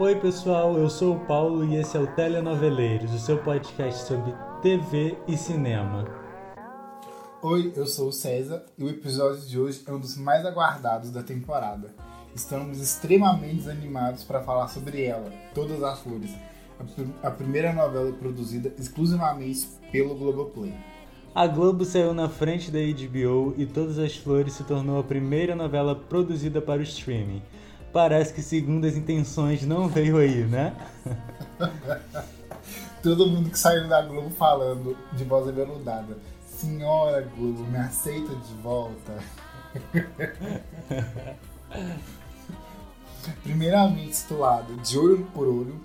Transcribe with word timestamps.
Oi, 0.00 0.14
pessoal, 0.14 0.78
eu 0.78 0.88
sou 0.88 1.16
o 1.16 1.26
Paulo 1.26 1.64
e 1.64 1.74
esse 1.74 1.96
é 1.96 2.00
o 2.00 2.06
Telenoveleiros, 2.06 3.12
o 3.12 3.18
seu 3.18 3.36
podcast 3.36 4.06
sobre 4.06 4.32
TV 4.62 5.18
e 5.26 5.36
cinema. 5.36 6.06
Oi, 7.42 7.72
eu 7.74 7.84
sou 7.84 8.10
o 8.10 8.12
César 8.12 8.64
e 8.78 8.84
o 8.84 8.88
episódio 8.88 9.40
de 9.40 9.58
hoje 9.58 9.82
é 9.88 9.92
um 9.92 9.98
dos 9.98 10.16
mais 10.16 10.46
aguardados 10.46 11.10
da 11.10 11.20
temporada. 11.20 11.92
Estamos 12.32 12.78
extremamente 12.80 13.68
animados 13.68 14.22
para 14.22 14.40
falar 14.40 14.68
sobre 14.68 15.02
ela, 15.02 15.32
Todas 15.52 15.82
as 15.82 15.98
Flores, 15.98 16.30
a 17.20 17.30
primeira 17.32 17.72
novela 17.72 18.12
produzida 18.12 18.72
exclusivamente 18.78 19.66
pelo 19.90 20.14
Globoplay. 20.14 20.74
A 21.34 21.44
Globo 21.48 21.84
saiu 21.84 22.14
na 22.14 22.28
frente 22.28 22.70
da 22.70 22.78
HBO 22.78 23.52
e 23.56 23.66
Todas 23.66 23.98
as 23.98 24.16
Flores 24.16 24.52
se 24.52 24.62
tornou 24.62 25.00
a 25.00 25.02
primeira 25.02 25.56
novela 25.56 25.96
produzida 25.96 26.62
para 26.62 26.78
o 26.78 26.84
streaming. 26.84 27.42
Parece 27.92 28.32
que, 28.34 28.42
segundo 28.42 28.86
as 28.86 28.94
intenções, 28.94 29.62
não 29.62 29.88
veio 29.88 30.18
aí, 30.18 30.44
né? 30.44 30.76
Todo 33.02 33.26
mundo 33.28 33.50
que 33.50 33.58
saiu 33.58 33.88
da 33.88 34.02
Globo 34.02 34.30
falando 34.30 34.96
de 35.12 35.24
voz 35.24 35.48
aveludada. 35.48 36.18
Senhora 36.46 37.22
Globo, 37.36 37.64
me 37.64 37.78
aceita 37.78 38.34
de 38.34 38.54
volta. 38.62 39.18
Primeiramente 43.42 44.16
titulado 44.16 44.76
De 44.78 44.98
Olho 44.98 45.26
por 45.34 45.46
Olho, 45.46 45.80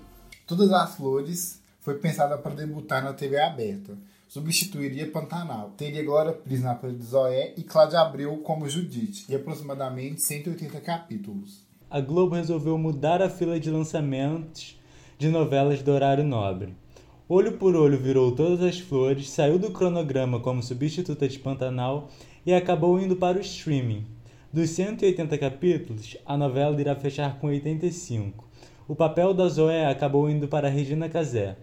Todas 0.46 0.70
as 0.72 0.96
Flores 0.96 1.62
foi 1.80 1.94
pensada 1.94 2.36
para 2.36 2.54
debutar 2.54 3.02
na 3.02 3.14
TV 3.14 3.40
aberta. 3.40 3.96
Substituiria 4.28 5.10
Pantanal. 5.10 5.70
Teria 5.70 6.04
Glória 6.04 6.32
Pris 6.32 6.60
na 6.60 6.74
papel 6.74 6.92
de 6.92 7.02
Zoé 7.02 7.54
e 7.56 7.62
Cláudia 7.62 8.00
Abreu 8.00 8.36
como 8.38 8.68
Judite, 8.68 9.24
e 9.28 9.34
aproximadamente 9.34 10.20
180 10.20 10.80
capítulos. 10.82 11.64
A 11.94 12.00
Globo 12.00 12.34
resolveu 12.34 12.76
mudar 12.76 13.22
a 13.22 13.30
fila 13.30 13.60
de 13.60 13.70
lançamentos 13.70 14.76
de 15.16 15.28
novelas 15.28 15.80
do 15.80 15.92
horário 15.92 16.24
nobre. 16.24 16.74
Olho 17.28 17.52
por 17.52 17.76
Olho 17.76 17.96
virou 17.96 18.32
Todas 18.32 18.60
as 18.62 18.80
Flores, 18.80 19.30
saiu 19.30 19.60
do 19.60 19.70
cronograma 19.70 20.40
como 20.40 20.60
substituta 20.60 21.28
de 21.28 21.38
Pantanal 21.38 22.08
e 22.44 22.52
acabou 22.52 23.00
indo 23.00 23.14
para 23.14 23.38
o 23.38 23.40
streaming. 23.40 24.04
Dos 24.52 24.70
180 24.70 25.38
capítulos, 25.38 26.16
a 26.26 26.36
novela 26.36 26.80
irá 26.80 26.96
fechar 26.96 27.38
com 27.38 27.46
85. 27.46 28.44
O 28.88 28.96
papel 28.96 29.32
da 29.32 29.46
Zoé 29.46 29.86
acabou 29.86 30.28
indo 30.28 30.48
para 30.48 30.68
Regina 30.68 31.08
Casé. 31.08 31.56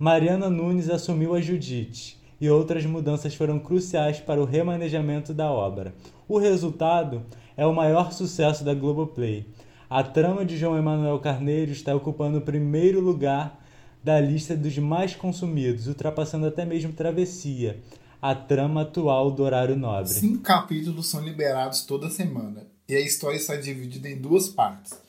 Mariana 0.00 0.50
Nunes 0.50 0.90
assumiu 0.90 1.32
a 1.32 1.40
Judite 1.40 2.18
e 2.40 2.50
outras 2.50 2.84
mudanças 2.84 3.36
foram 3.36 3.60
cruciais 3.60 4.18
para 4.18 4.42
o 4.42 4.44
remanejamento 4.44 5.32
da 5.32 5.48
obra. 5.48 5.94
O 6.26 6.38
resultado 6.38 7.22
é 7.56 7.64
o 7.64 7.72
maior 7.72 8.10
sucesso 8.10 8.64
da 8.64 8.74
Globoplay. 8.74 9.46
A 9.88 10.02
trama 10.02 10.44
de 10.44 10.56
João 10.56 10.76
Emanuel 10.76 11.18
Carneiro 11.20 11.72
está 11.72 11.94
ocupando 11.94 12.38
o 12.38 12.42
primeiro 12.42 13.00
lugar 13.00 13.64
da 14.02 14.20
lista 14.20 14.56
dos 14.56 14.76
mais 14.78 15.14
consumidos, 15.14 15.86
ultrapassando 15.86 16.46
até 16.46 16.64
mesmo 16.64 16.92
Travessia, 16.92 17.80
a 18.20 18.34
trama 18.34 18.82
atual 18.82 19.30
do 19.30 19.42
horário 19.42 19.76
nobre. 19.76 20.12
Cinco 20.12 20.42
capítulos 20.42 21.08
são 21.08 21.22
liberados 21.22 21.82
toda 21.82 22.10
semana 22.10 22.66
e 22.88 22.94
a 22.94 23.00
história 23.00 23.36
está 23.36 23.56
dividida 23.56 24.08
em 24.08 24.16
duas 24.16 24.48
partes 24.48 25.06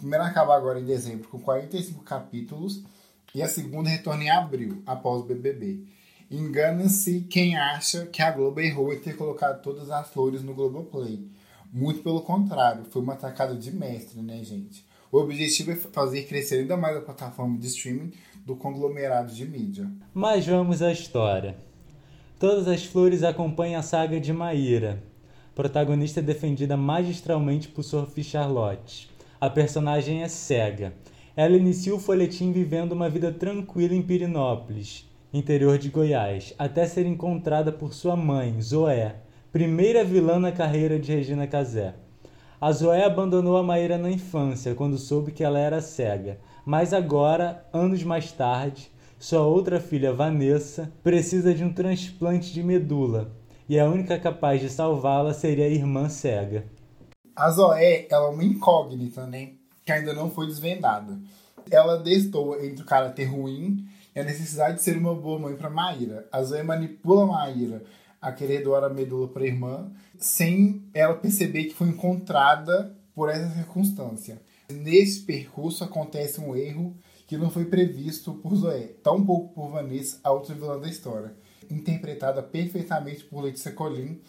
primeira 0.00 0.24
acaba 0.24 0.56
agora 0.56 0.80
em 0.80 0.84
dezembro 0.84 1.28
com 1.28 1.38
45 1.38 2.02
capítulos 2.02 2.82
e 3.34 3.42
a 3.42 3.48
segunda 3.48 3.90
retorna 3.90 4.24
em 4.24 4.30
abril, 4.30 4.82
após 4.86 5.20
o 5.20 5.26
BBB. 5.26 5.84
Engana-se 6.30 7.20
quem 7.28 7.56
acha 7.56 8.06
que 8.06 8.22
a 8.22 8.30
Globo 8.30 8.60
errou 8.60 8.92
em 8.92 8.98
ter 8.98 9.14
colocado 9.14 9.60
todas 9.62 9.90
as 9.90 10.08
flores 10.08 10.42
no 10.42 10.54
Globoplay. 10.54 11.28
Muito 11.72 12.02
pelo 12.02 12.22
contrário, 12.22 12.84
foi 12.84 13.00
uma 13.00 13.12
atacada 13.12 13.54
de 13.54 13.70
mestre, 13.70 14.20
né, 14.20 14.42
gente? 14.42 14.84
O 15.12 15.18
objetivo 15.18 15.70
é 15.70 15.76
fazer 15.76 16.24
crescer 16.24 16.60
ainda 16.60 16.76
mais 16.76 16.96
a 16.96 17.00
plataforma 17.00 17.58
de 17.58 17.66
streaming 17.68 18.12
do 18.44 18.56
conglomerado 18.56 19.32
de 19.32 19.46
mídia. 19.46 19.90
Mas 20.12 20.46
vamos 20.46 20.82
à 20.82 20.90
história. 20.90 21.56
Todas 22.38 22.66
as 22.66 22.84
flores 22.84 23.22
acompanham 23.22 23.78
a 23.78 23.82
saga 23.82 24.18
de 24.18 24.32
Maíra, 24.32 25.02
protagonista 25.54 26.20
defendida 26.20 26.76
magistralmente 26.76 27.68
por 27.68 27.82
Sophie 27.82 28.24
Charlotte. 28.24 29.10
A 29.40 29.48
personagem 29.48 30.22
é 30.22 30.28
cega. 30.28 30.94
Ela 31.36 31.56
inicia 31.56 31.94
o 31.94 32.00
folhetim 32.00 32.50
vivendo 32.50 32.92
uma 32.92 33.08
vida 33.08 33.32
tranquila 33.32 33.94
em 33.94 34.02
Pirinópolis, 34.02 35.08
interior 35.32 35.78
de 35.78 35.88
Goiás, 35.88 36.52
até 36.58 36.86
ser 36.86 37.06
encontrada 37.06 37.70
por 37.70 37.94
sua 37.94 38.16
mãe, 38.16 38.60
Zoé, 38.60 39.16
primeira 39.52 40.04
vilã 40.04 40.38
na 40.38 40.52
carreira 40.52 40.96
de 40.96 41.12
Regina 41.12 41.44
Casé. 41.44 41.94
A 42.60 42.70
Zoé 42.70 43.04
abandonou 43.04 43.56
a 43.56 43.62
Maíra 43.62 43.98
na 43.98 44.10
infância, 44.10 44.76
quando 44.76 44.96
soube 44.96 45.32
que 45.32 45.42
ela 45.42 45.58
era 45.58 45.80
cega, 45.80 46.38
mas 46.64 46.92
agora, 46.92 47.66
anos 47.72 48.04
mais 48.04 48.30
tarde, 48.30 48.92
sua 49.18 49.40
outra 49.40 49.80
filha, 49.80 50.12
Vanessa, 50.12 50.92
precisa 51.02 51.52
de 51.52 51.64
um 51.64 51.72
transplante 51.72 52.52
de 52.52 52.62
medula, 52.62 53.32
e 53.68 53.78
a 53.78 53.86
única 53.86 54.18
capaz 54.20 54.60
de 54.60 54.68
salvá-la 54.68 55.34
seria 55.34 55.64
a 55.64 55.68
irmã 55.68 56.08
cega. 56.08 56.64
A 57.34 57.50
Zoé 57.50 58.06
ela 58.08 58.26
é 58.26 58.30
uma 58.30 58.44
incógnita, 58.44 59.26
né? 59.26 59.52
Que 59.84 59.90
ainda 59.90 60.12
não 60.14 60.30
foi 60.30 60.46
desvendada. 60.46 61.18
Ela 61.70 61.96
destoa 61.96 62.64
entre 62.64 62.82
o 62.82 62.86
caráter 62.86 63.24
ruim 63.24 63.84
e 64.14 64.20
a 64.20 64.24
necessidade 64.24 64.76
de 64.76 64.82
ser 64.82 64.96
uma 64.96 65.14
boa 65.14 65.38
mãe 65.38 65.56
para 65.56 65.70
Maíra. 65.70 66.26
A 66.30 66.42
Zoé 66.42 66.62
manipula 66.62 67.26
Maíra 67.26 67.82
a 68.20 68.32
querer 68.32 68.62
doar 68.62 68.84
a 68.84 68.88
medula 68.88 69.28
para 69.28 69.42
a 69.42 69.46
irmã, 69.46 69.90
sem 70.18 70.84
ela 70.92 71.14
perceber 71.14 71.64
que 71.64 71.74
foi 71.74 71.88
encontrada 71.88 72.94
por 73.14 73.28
essa 73.28 73.48
circunstância. 73.54 74.40
Nesse 74.70 75.20
percurso 75.20 75.82
acontece 75.82 76.40
um 76.40 76.54
erro 76.54 76.96
que 77.26 77.36
não 77.36 77.50
foi 77.50 77.64
previsto 77.64 78.34
por 78.34 78.54
Zoé, 78.54 78.88
tão 79.02 79.24
pouco 79.24 79.54
por 79.54 79.70
Vanessa, 79.70 80.18
a 80.22 80.32
outra 80.32 80.54
vilã 80.54 80.78
da 80.78 80.88
história, 80.88 81.34
interpretada 81.70 82.42
perfeitamente 82.42 83.24
por 83.24 83.44
Letícia 83.44 83.72
Colin, 83.72 84.20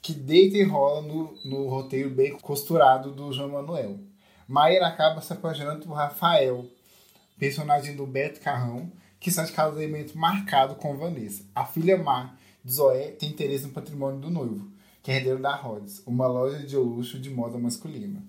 que 0.00 0.12
deita 0.12 0.56
e 0.56 0.62
rola 0.62 1.02
no, 1.02 1.34
no 1.44 1.68
roteiro 1.68 2.10
bem 2.10 2.36
costurado 2.38 3.10
do 3.12 3.32
João 3.32 3.50
Manuel. 3.50 3.98
Maíra 4.46 4.86
acaba 4.86 5.20
se 5.20 5.32
apaixonando 5.32 5.86
por 5.86 5.94
Rafael, 5.94 6.64
personagem 7.38 7.96
do 7.96 8.06
Beto 8.06 8.40
Carrão, 8.40 8.92
que 9.18 9.30
está 9.30 9.44
de 9.44 9.52
casamento 9.52 10.16
marcado 10.16 10.74
com 10.74 10.96
Vanessa. 10.96 11.44
A 11.54 11.64
filha 11.64 11.96
de 11.96 12.02
Zoé 12.68 13.08
tem 13.08 13.30
interesse 13.30 13.64
no 13.64 13.72
patrimônio 13.72 14.20
do 14.20 14.30
noivo, 14.30 14.68
que 15.02 15.10
é 15.10 15.16
herdeiro 15.16 15.40
da 15.40 15.54
Rhodes, 15.54 16.02
uma 16.06 16.26
loja 16.26 16.58
de 16.58 16.76
luxo 16.76 17.18
de 17.18 17.30
moda 17.30 17.58
masculina. 17.58 18.22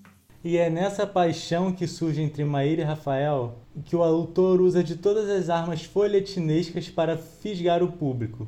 E 0.43 0.57
é 0.57 0.69
nessa 0.69 1.07
paixão 1.07 1.71
que 1.71 1.87
surge 1.87 2.21
entre 2.21 2.43
Maíra 2.43 2.81
e 2.81 2.85
Rafael 2.85 3.59
que 3.83 3.95
o 3.95 4.03
autor 4.03 4.61
usa 4.61 4.83
de 4.83 4.95
todas 4.95 5.29
as 5.29 5.49
armas 5.49 5.83
folhetinescas 5.83 6.89
para 6.89 7.17
fisgar 7.17 7.81
o 7.81 7.91
público. 7.91 8.47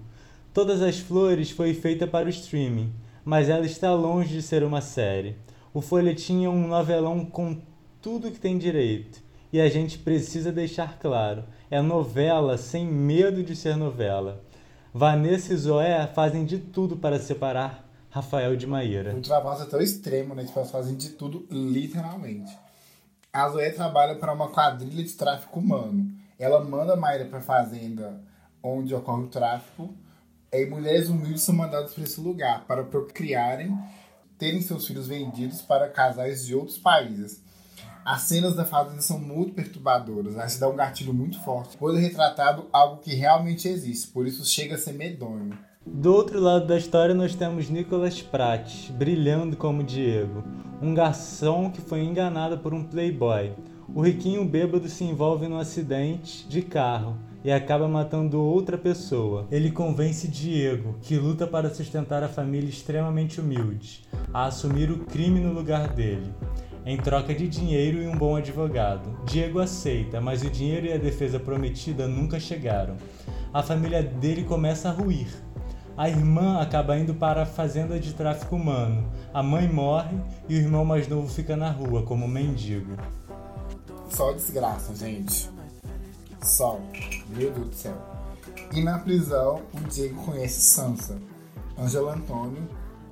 Todas 0.53 0.81
as 0.81 0.99
Flores 0.99 1.51
foi 1.51 1.73
feita 1.73 2.05
para 2.05 2.27
o 2.27 2.29
streaming 2.29 2.93
mas 3.27 3.49
ela 3.49 3.65
está 3.65 3.93
longe 3.93 4.33
de 4.33 4.41
ser 4.41 4.63
uma 4.63 4.79
série. 4.79 5.35
O 5.73 5.81
folhetim 5.81 6.45
é 6.45 6.49
um 6.49 6.65
novelão 6.65 7.25
com 7.25 7.57
tudo 8.01 8.31
que 8.31 8.39
tem 8.39 8.57
direito. 8.57 9.21
E 9.51 9.59
a 9.59 9.67
gente 9.67 9.97
precisa 9.97 10.49
deixar 10.49 10.97
claro: 10.97 11.43
é 11.69 11.81
novela 11.81 12.57
sem 12.57 12.85
medo 12.85 13.43
de 13.43 13.53
ser 13.53 13.75
novela. 13.75 14.41
Vanessa 14.93 15.53
e 15.53 15.57
Zoé 15.57 16.07
fazem 16.07 16.45
de 16.45 16.57
tudo 16.57 16.97
para 16.97 17.19
separar 17.19 17.87
Rafael 18.09 18.55
de 18.55 18.65
Maíra. 18.65 19.13
Ultrapassa 19.13 19.63
até 19.63 19.77
o 19.77 19.81
extremo, 19.81 20.33
né? 20.33 20.43
Tipo, 20.43 20.59
elas 20.59 20.71
fazem 20.71 20.95
de 20.95 21.09
tudo, 21.09 21.45
literalmente. 21.51 22.57
A 23.31 23.49
Zoé 23.49 23.69
trabalha 23.69 24.15
para 24.15 24.33
uma 24.33 24.49
quadrilha 24.49 25.03
de 25.03 25.13
tráfico 25.13 25.59
humano. 25.59 26.09
Ela 26.39 26.63
manda 26.63 26.95
Maíra 26.95 27.25
para 27.25 27.41
fazenda 27.41 28.21
onde 28.63 28.93
ocorre 28.95 29.23
o 29.23 29.27
tráfico 29.27 29.93
e 30.51 30.65
mulheres 30.65 31.09
humildes 31.09 31.43
são 31.43 31.55
mandadas 31.55 31.93
para 31.93 32.03
esse 32.03 32.19
lugar 32.21 32.65
para 32.65 32.83
procriarem, 32.83 33.77
terem 34.37 34.61
seus 34.61 34.87
filhos 34.87 35.07
vendidos 35.07 35.61
para 35.61 35.89
casais 35.89 36.45
de 36.45 36.55
outros 36.55 36.77
países. 36.77 37.43
As 38.07 38.21
cenas 38.21 38.55
da 38.55 38.63
fazenda 38.63 39.01
são 39.01 39.19
muito 39.19 39.51
perturbadoras, 39.51 40.37
aí 40.37 40.49
se 40.49 40.61
dá 40.61 40.69
um 40.69 40.77
gatilho 40.77 41.13
muito 41.13 41.43
forte, 41.43 41.75
pois 41.77 41.97
é 41.97 41.99
retratado 41.99 42.65
algo 42.71 43.01
que 43.01 43.13
realmente 43.13 43.67
existe, 43.67 44.07
por 44.07 44.25
isso 44.25 44.45
chega 44.45 44.75
a 44.75 44.77
ser 44.77 44.93
medonho. 44.93 45.49
Do 45.85 46.13
outro 46.13 46.39
lado 46.39 46.65
da 46.65 46.77
história 46.77 47.13
nós 47.13 47.35
temos 47.35 47.69
Nicolas 47.69 48.21
Pratt, 48.21 48.89
brilhando 48.93 49.57
como 49.57 49.83
Diego, 49.83 50.41
um 50.81 50.93
garçom 50.93 51.69
que 51.69 51.81
foi 51.81 52.01
enganado 52.05 52.57
por 52.59 52.73
um 52.73 52.81
playboy. 52.81 53.51
O 53.93 53.99
riquinho 54.01 54.45
bêbado 54.45 54.87
se 54.87 55.03
envolve 55.03 55.49
num 55.49 55.59
acidente 55.59 56.47
de 56.47 56.61
carro 56.61 57.17
e 57.43 57.51
acaba 57.51 57.89
matando 57.89 58.41
outra 58.41 58.77
pessoa. 58.77 59.45
Ele 59.51 59.69
convence 59.69 60.29
Diego, 60.29 60.95
que 61.01 61.17
luta 61.17 61.45
para 61.45 61.73
sustentar 61.73 62.23
a 62.23 62.29
família 62.29 62.69
extremamente 62.69 63.41
humilde, 63.41 64.07
a 64.33 64.45
assumir 64.45 64.89
o 64.89 64.99
crime 64.99 65.41
no 65.41 65.51
lugar 65.51 65.89
dele. 65.89 66.33
Em 66.89 66.95
troca 66.95 67.35
de 67.35 67.49
dinheiro 67.49 68.01
e 68.01 68.07
um 68.07 68.17
bom 68.17 68.37
advogado. 68.37 69.19
Diego 69.25 69.59
aceita, 69.59 70.21
mas 70.21 70.41
o 70.41 70.49
dinheiro 70.49 70.85
e 70.85 70.93
a 70.93 70.97
defesa 70.97 71.37
prometida 71.37 72.07
nunca 72.07 72.39
chegaram. 72.39 72.95
A 73.53 73.61
família 73.61 74.01
dele 74.01 74.45
começa 74.45 74.87
a 74.87 74.93
ruir. 74.93 75.27
A 75.97 76.07
irmã 76.07 76.61
acaba 76.61 76.97
indo 76.97 77.13
para 77.13 77.41
a 77.41 77.45
fazenda 77.45 77.99
de 77.99 78.13
tráfico 78.13 78.55
humano. 78.55 79.11
A 79.33 79.43
mãe 79.43 79.67
morre 79.67 80.17
e 80.47 80.55
o 80.55 80.59
irmão 80.59 80.85
mais 80.85 81.09
novo 81.09 81.27
fica 81.27 81.57
na 81.57 81.69
rua 81.69 82.03
como 82.03 82.25
mendigo. 82.25 82.95
só 84.09 84.31
desgraça, 84.31 84.95
gente. 84.95 85.49
Só. 86.41 86.79
Meu 87.35 87.51
Deus 87.51 87.67
do 87.67 87.75
céu. 87.75 87.97
E 88.73 88.81
na 88.81 88.97
prisão, 88.99 89.61
o 89.73 89.89
Diego 89.89 90.23
conhece 90.23 90.61
Sansa, 90.61 91.17
Angela 91.77 92.15
Antônio, 92.15 92.65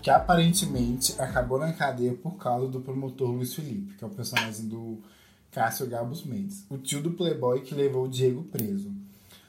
que 0.05 0.11
aparentemente 0.11 1.19
acabou 1.19 1.57
na 1.57 1.73
cadeia 1.73 2.13
por 2.13 2.37
causa 2.37 2.67
do 2.67 2.79
promotor 2.79 3.31
Luiz 3.31 3.55
Felipe, 3.55 3.95
que 3.95 4.03
é 4.03 4.07
o 4.07 4.11
personagem 4.11 4.67
do 4.67 5.01
Cássio 5.49 5.87
Gabos 5.87 6.23
Mendes, 6.23 6.63
o 6.69 6.77
tio 6.77 7.01
do 7.01 7.13
playboy 7.13 7.61
que 7.61 7.73
levou 7.73 8.05
o 8.05 8.07
Diego 8.07 8.43
preso. 8.43 8.93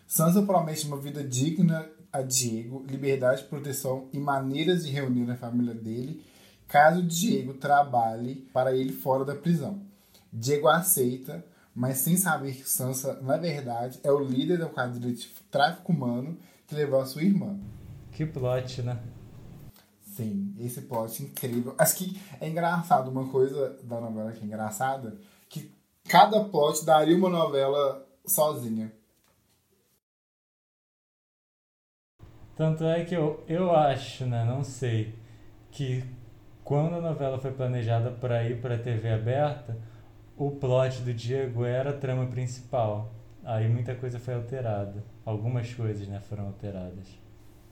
Sansa 0.07 0.41
promete 0.41 0.87
uma 0.87 0.97
vida 0.97 1.23
digna 1.23 1.87
a 2.11 2.23
Diego, 2.23 2.87
liberdade, 2.89 3.45
proteção 3.45 4.09
e 4.15 4.19
maneiras 4.19 4.87
de 4.87 4.93
reunir 4.93 5.31
a 5.31 5.37
família 5.37 5.75
dele, 5.75 6.25
caso 6.67 7.03
Diego 7.03 7.53
trabalhe 7.53 8.37
para 8.51 8.75
ele 8.75 8.95
fora 8.95 9.27
da 9.27 9.35
prisão. 9.35 9.83
Diego 10.33 10.69
aceita, 10.69 11.45
mas 11.75 11.99
sem 11.99 12.17
saber 12.17 12.55
que 12.55 12.67
Sansa, 12.67 13.21
na 13.21 13.37
verdade, 13.37 14.01
é 14.03 14.11
o 14.11 14.25
líder 14.25 14.57
da 14.57 14.71
quadrilha 14.71 15.13
de 15.13 15.29
tráfico 15.51 15.93
humano 15.93 16.39
que 16.67 16.75
levou 16.75 16.99
a 16.99 17.05
sua 17.05 17.25
irmã. 17.25 17.59
Que 18.11 18.25
plot, 18.25 18.81
né? 18.81 18.99
Sim, 20.17 20.55
esse 20.59 20.81
plot 20.81 21.23
incrível. 21.23 21.75
Acho 21.77 21.97
que 21.97 22.19
é 22.41 22.49
engraçado, 22.49 23.11
uma 23.11 23.29
coisa 23.29 23.77
da 23.83 24.01
novela 24.01 24.33
que 24.33 24.41
é 24.41 24.47
engraçada, 24.47 25.21
que 25.47 25.71
cada 26.09 26.43
plot 26.43 26.87
daria 26.87 27.15
uma 27.15 27.29
novela 27.29 28.03
sozinha. 28.25 28.91
Tanto 32.57 32.85
é 32.85 33.05
que 33.05 33.15
eu, 33.15 33.45
eu 33.47 33.77
acho, 33.77 34.25
né, 34.25 34.43
não 34.43 34.65
sei, 34.65 35.15
que 35.71 36.03
quando 36.65 36.95
a 36.95 37.01
novela 37.03 37.39
foi 37.39 37.53
planejada 37.53 38.11
para 38.11 38.43
ir 38.43 38.63
para 38.63 38.77
a 38.77 38.79
TV 38.79 39.11
aberta, 39.11 39.77
o 40.35 40.51
plot 40.51 41.03
do 41.03 41.13
Diego 41.13 41.63
era 41.63 41.91
a 41.91 41.99
trama 41.99 42.25
principal. 42.25 43.13
Aí 43.45 43.69
muita 43.69 43.95
coisa 43.95 44.19
foi 44.19 44.33
alterada. 44.33 45.05
Algumas 45.27 45.75
coisas, 45.75 46.09
né, 46.09 46.21
foram 46.21 46.47
alteradas. 46.47 47.26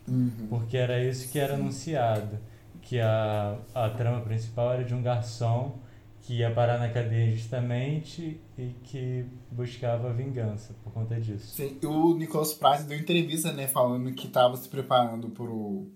Uhum. 0.06 0.46
Porque 0.48 0.76
era 0.76 1.02
isso 1.02 1.30
que 1.30 1.38
era 1.38 1.54
anunciado. 1.54 2.38
Que 2.82 3.00
a, 3.00 3.58
a 3.74 3.88
trama 3.90 4.20
principal 4.20 4.74
era 4.74 4.84
de 4.84 4.94
um 4.94 5.02
garçom 5.02 5.78
que 6.24 6.38
ia 6.38 6.50
parar 6.50 6.78
na 6.78 6.88
cadeia 6.88 7.34
justamente 7.36 8.40
e 8.56 8.74
que 8.84 9.26
buscava 9.50 10.12
vingança 10.12 10.74
por 10.82 10.92
conta 10.92 11.20
disso. 11.20 11.54
Sim, 11.54 11.78
o 11.84 12.14
Nicolas 12.14 12.54
Price 12.54 12.84
deu 12.84 12.98
entrevista, 12.98 13.52
né, 13.52 13.66
falando 13.66 14.10
que 14.12 14.26
estava 14.26 14.56
se 14.56 14.66
preparando 14.66 15.28
pro, 15.28 15.86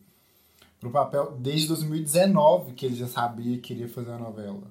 pro 0.78 0.90
papel 0.90 1.36
desde 1.38 1.68
2019, 1.68 2.74
que 2.74 2.84
ele 2.84 2.94
já 2.94 3.08
sabia 3.08 3.56
que 3.56 3.74
queria 3.74 3.88
fazer 3.88 4.12
a 4.12 4.18
novela. 4.18 4.70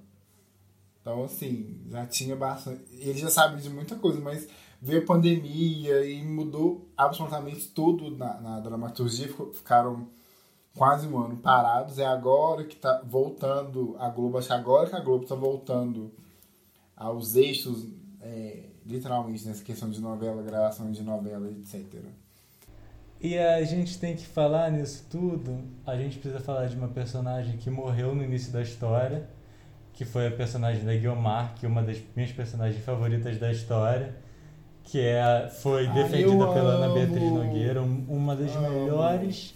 Então, 1.02 1.24
assim, 1.24 1.80
já 1.90 2.06
tinha 2.06 2.36
bastante. 2.36 2.82
Ele 2.92 3.18
já 3.18 3.30
sabia 3.30 3.60
de 3.60 3.70
muita 3.70 3.96
coisa, 3.96 4.20
mas 4.20 4.48
veio 4.82 5.02
a 5.02 5.06
pandemia 5.06 6.06
e 6.06 6.24
mudou 6.24 6.88
absolutamente 6.96 7.68
tudo 7.70 8.16
na, 8.16 8.40
na 8.40 8.60
dramaturgia. 8.60 9.28
Ficaram 9.54 10.08
quase 10.76 11.08
um 11.08 11.18
ano 11.18 11.38
parados. 11.38 12.00
É 12.00 12.06
agora 12.06 12.64
que 12.64 12.76
tá 12.76 13.02
voltando 13.06 13.96
a 14.00 14.10
Globo. 14.10 14.38
Acho 14.38 14.48
que 14.48 14.54
agora 14.54 14.90
que 14.90 14.96
a 14.96 15.00
Globo 15.00 15.24
está 15.24 15.36
voltando 15.36 16.12
aos 16.96 17.36
eixos, 17.36 17.86
é, 18.22 18.70
literalmente, 18.86 19.48
nessa 19.48 19.64
questão 19.64 19.90
de 19.90 20.02
novela, 20.02 20.42
gravação 20.42 20.92
de 20.92 21.04
novela, 21.04 21.50
etc. 21.50 21.86
E 23.20 23.38
a 23.38 23.64
gente 23.64 24.00
tem 24.00 24.16
que 24.16 24.26
falar 24.26 24.72
nisso 24.72 25.06
tudo. 25.10 25.64
A 25.86 25.96
gente 25.96 26.20
precisa 26.20 26.40
falar 26.40 26.68
de 26.68 26.76
uma 26.76 26.88
personagem 26.88 27.58
que 27.58 27.70
morreu 27.70 28.14
no 28.14 28.24
início 28.24 28.52
da 28.52 28.62
história 28.62 29.28
que 29.98 30.06
foi 30.06 30.28
a 30.28 30.32
personagem 30.32 30.86
da 30.86 30.94
Guiomar, 30.94 31.56
que 31.56 31.66
é 31.66 31.70
uma 31.70 31.82
das 31.82 31.98
minhas 32.16 32.32
personagens 32.32 32.86
favoritas 32.86 33.40
da 33.40 33.52
história, 33.52 34.16
que 34.88 35.02
é, 35.02 35.50
foi 35.50 35.86
defendida 35.88 36.48
pela 36.48 36.76
Ana 36.76 36.94
Beatriz 36.94 37.32
Nogueira, 37.32 37.82
uma 37.82 38.36
das 38.36 38.56
amo. 38.56 38.70
melhores 38.70 39.54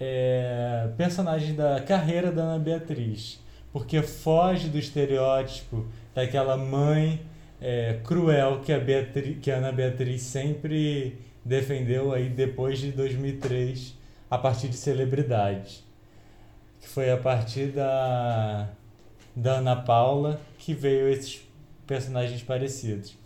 é, 0.00 0.88
personagens 0.96 1.54
da 1.54 1.82
carreira 1.82 2.32
da 2.32 2.42
Ana 2.42 2.58
Beatriz, 2.58 3.38
porque 3.70 4.00
foge 4.00 4.68
do 4.68 4.78
estereótipo 4.78 5.86
daquela 6.14 6.56
mãe 6.56 7.20
é, 7.60 8.00
cruel 8.04 8.60
que 8.60 8.72
a, 8.72 8.78
Beatriz, 8.80 9.38
que 9.38 9.50
a 9.50 9.56
Ana 9.56 9.70
Beatriz 9.70 10.22
sempre 10.22 11.18
defendeu 11.44 12.14
aí 12.14 12.30
depois 12.30 12.78
de 12.78 12.90
2003, 12.90 13.94
a 14.30 14.38
partir 14.38 14.68
de 14.68 14.76
celebridades. 14.76 15.84
Que 16.80 16.88
foi 16.88 17.10
a 17.10 17.18
partir 17.18 17.66
da 17.66 18.70
da 19.36 19.54
Ana 19.54 19.74
Paula 19.74 20.40
que 20.58 20.72
veio 20.72 21.08
esses 21.08 21.42
personagens 21.86 22.42
parecidos. 22.42 23.16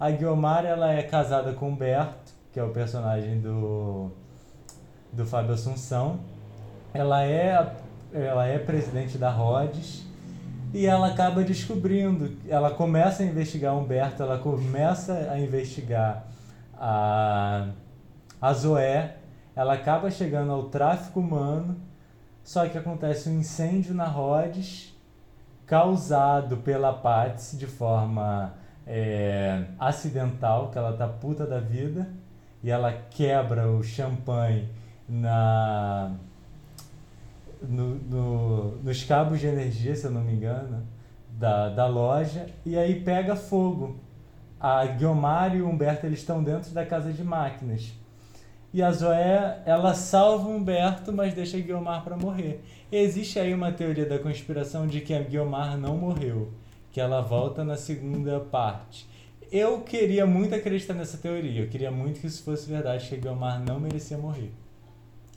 A 0.00 0.12
Guiomar 0.12 0.64
ela 0.64 0.92
é 0.92 1.02
casada 1.02 1.52
com 1.52 1.72
o 1.72 1.74
Berto, 1.74 2.32
que 2.52 2.60
é 2.60 2.62
o 2.62 2.70
personagem 2.70 3.40
do, 3.40 4.12
do 5.12 5.26
Fábio 5.26 5.54
Assunção. 5.54 6.20
Ela 6.94 7.24
é, 7.24 7.74
ela 8.12 8.46
é 8.46 8.60
presidente 8.60 9.18
da 9.18 9.28
Rhodes 9.28 10.06
e 10.72 10.86
ela 10.86 11.08
acaba 11.08 11.42
descobrindo, 11.42 12.36
ela 12.46 12.70
começa 12.70 13.24
a 13.24 13.26
investigar 13.26 13.76
Humberto, 13.76 14.22
ela 14.22 14.38
começa 14.38 15.14
a 15.32 15.40
investigar 15.40 16.26
a, 16.78 17.66
a 18.40 18.52
Zoé, 18.52 19.16
ela 19.56 19.74
acaba 19.74 20.12
chegando 20.12 20.52
ao 20.52 20.64
tráfico 20.64 21.18
humano, 21.18 21.76
só 22.44 22.68
que 22.68 22.78
acontece 22.78 23.28
um 23.28 23.40
incêndio 23.40 23.94
na 23.94 24.06
Rhodes 24.06 24.96
causado 25.66 26.58
pela 26.58 26.92
Patsy 26.92 27.56
de 27.56 27.66
forma 27.66 28.54
é, 28.88 29.64
acidental, 29.78 30.70
que 30.70 30.78
ela 30.78 30.96
tá 30.96 31.06
puta 31.06 31.46
da 31.46 31.60
vida 31.60 32.08
e 32.64 32.70
ela 32.70 32.90
quebra 32.92 33.70
o 33.70 33.82
champanhe 33.82 34.66
na 35.08 36.12
no, 37.62 37.96
no, 37.96 38.76
nos 38.82 39.04
cabos 39.04 39.40
de 39.40 39.46
energia, 39.46 39.94
se 39.94 40.06
eu 40.06 40.10
não 40.10 40.22
me 40.22 40.32
engano, 40.32 40.86
da, 41.30 41.68
da 41.68 41.86
loja, 41.86 42.46
e 42.64 42.78
aí 42.78 43.00
pega 43.00 43.36
fogo. 43.36 43.96
A 44.60 44.84
Guiomar 44.86 45.54
e 45.54 45.62
o 45.62 45.68
Humberto 45.68 46.06
eles 46.06 46.20
estão 46.20 46.42
dentro 46.42 46.72
da 46.72 46.84
casa 46.84 47.12
de 47.12 47.22
máquinas. 47.22 47.92
E 48.72 48.82
a 48.82 48.90
Zoé, 48.90 49.62
ela 49.64 49.94
salva 49.94 50.48
o 50.48 50.56
Humberto, 50.56 51.12
mas 51.12 51.32
deixa 51.32 51.56
a 51.56 51.60
Guiomar 51.60 52.02
para 52.02 52.16
morrer. 52.16 52.62
Existe 52.90 53.38
aí 53.38 53.54
uma 53.54 53.70
teoria 53.70 54.04
da 54.04 54.18
conspiração 54.18 54.86
de 54.86 55.00
que 55.00 55.14
a 55.14 55.22
Guiomar 55.22 55.76
não 55.76 55.96
morreu, 55.96 56.52
que 56.92 57.00
ela 57.00 57.20
volta 57.20 57.64
na 57.64 57.76
segunda 57.76 58.40
parte. 58.40 59.08
Eu 59.50 59.80
queria 59.80 60.26
muito 60.26 60.54
acreditar 60.54 60.94
nessa 60.94 61.16
teoria, 61.16 61.62
eu 61.62 61.68
queria 61.68 61.90
muito 61.90 62.20
que 62.20 62.26
isso 62.26 62.42
fosse 62.42 62.68
verdade, 62.68 63.08
que 63.08 63.14
a 63.14 63.18
Guiomar 63.18 63.60
não 63.64 63.80
merecia 63.80 64.18
morrer. 64.18 64.52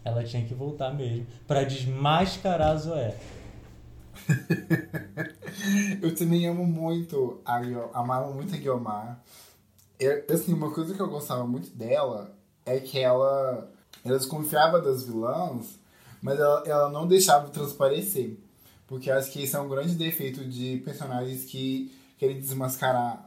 Ela 0.04 0.24
tinha 0.24 0.46
que 0.46 0.54
voltar 0.54 0.94
mesmo, 0.94 1.26
para 1.48 1.64
desmascarar 1.64 2.78
Zoé. 2.78 3.16
eu 6.02 6.14
também 6.16 6.46
amo 6.48 6.66
muito 6.66 7.40
a 7.46 7.60
Guiomar, 7.60 7.90
amava 7.94 8.32
muito 8.32 8.54
a 8.54 8.58
Guiomar. 8.58 9.24
Eu, 10.00 10.26
assim, 10.30 10.54
uma 10.54 10.72
coisa 10.72 10.94
que 10.94 11.02
eu 11.02 11.10
gostava 11.10 11.46
muito 11.46 11.70
dela 11.70 12.36
é 12.66 12.80
que 12.80 13.00
ela, 13.00 13.72
ela 14.04 14.18
desconfiava 14.18 14.82
das 14.82 15.04
vilãs 15.04 15.80
mas 16.22 16.40
ela, 16.40 16.64
ela 16.66 16.90
não 16.90 17.08
deixava 17.08 17.50
transparecer. 17.50 18.38
Porque 18.92 19.10
acho 19.10 19.32
que 19.32 19.42
esse 19.42 19.56
é 19.56 19.60
um 19.62 19.70
grande 19.70 19.96
defeito 19.96 20.44
de 20.44 20.82
personagens 20.84 21.46
que 21.46 21.90
querem 22.18 22.38
desmascarar 22.38 23.26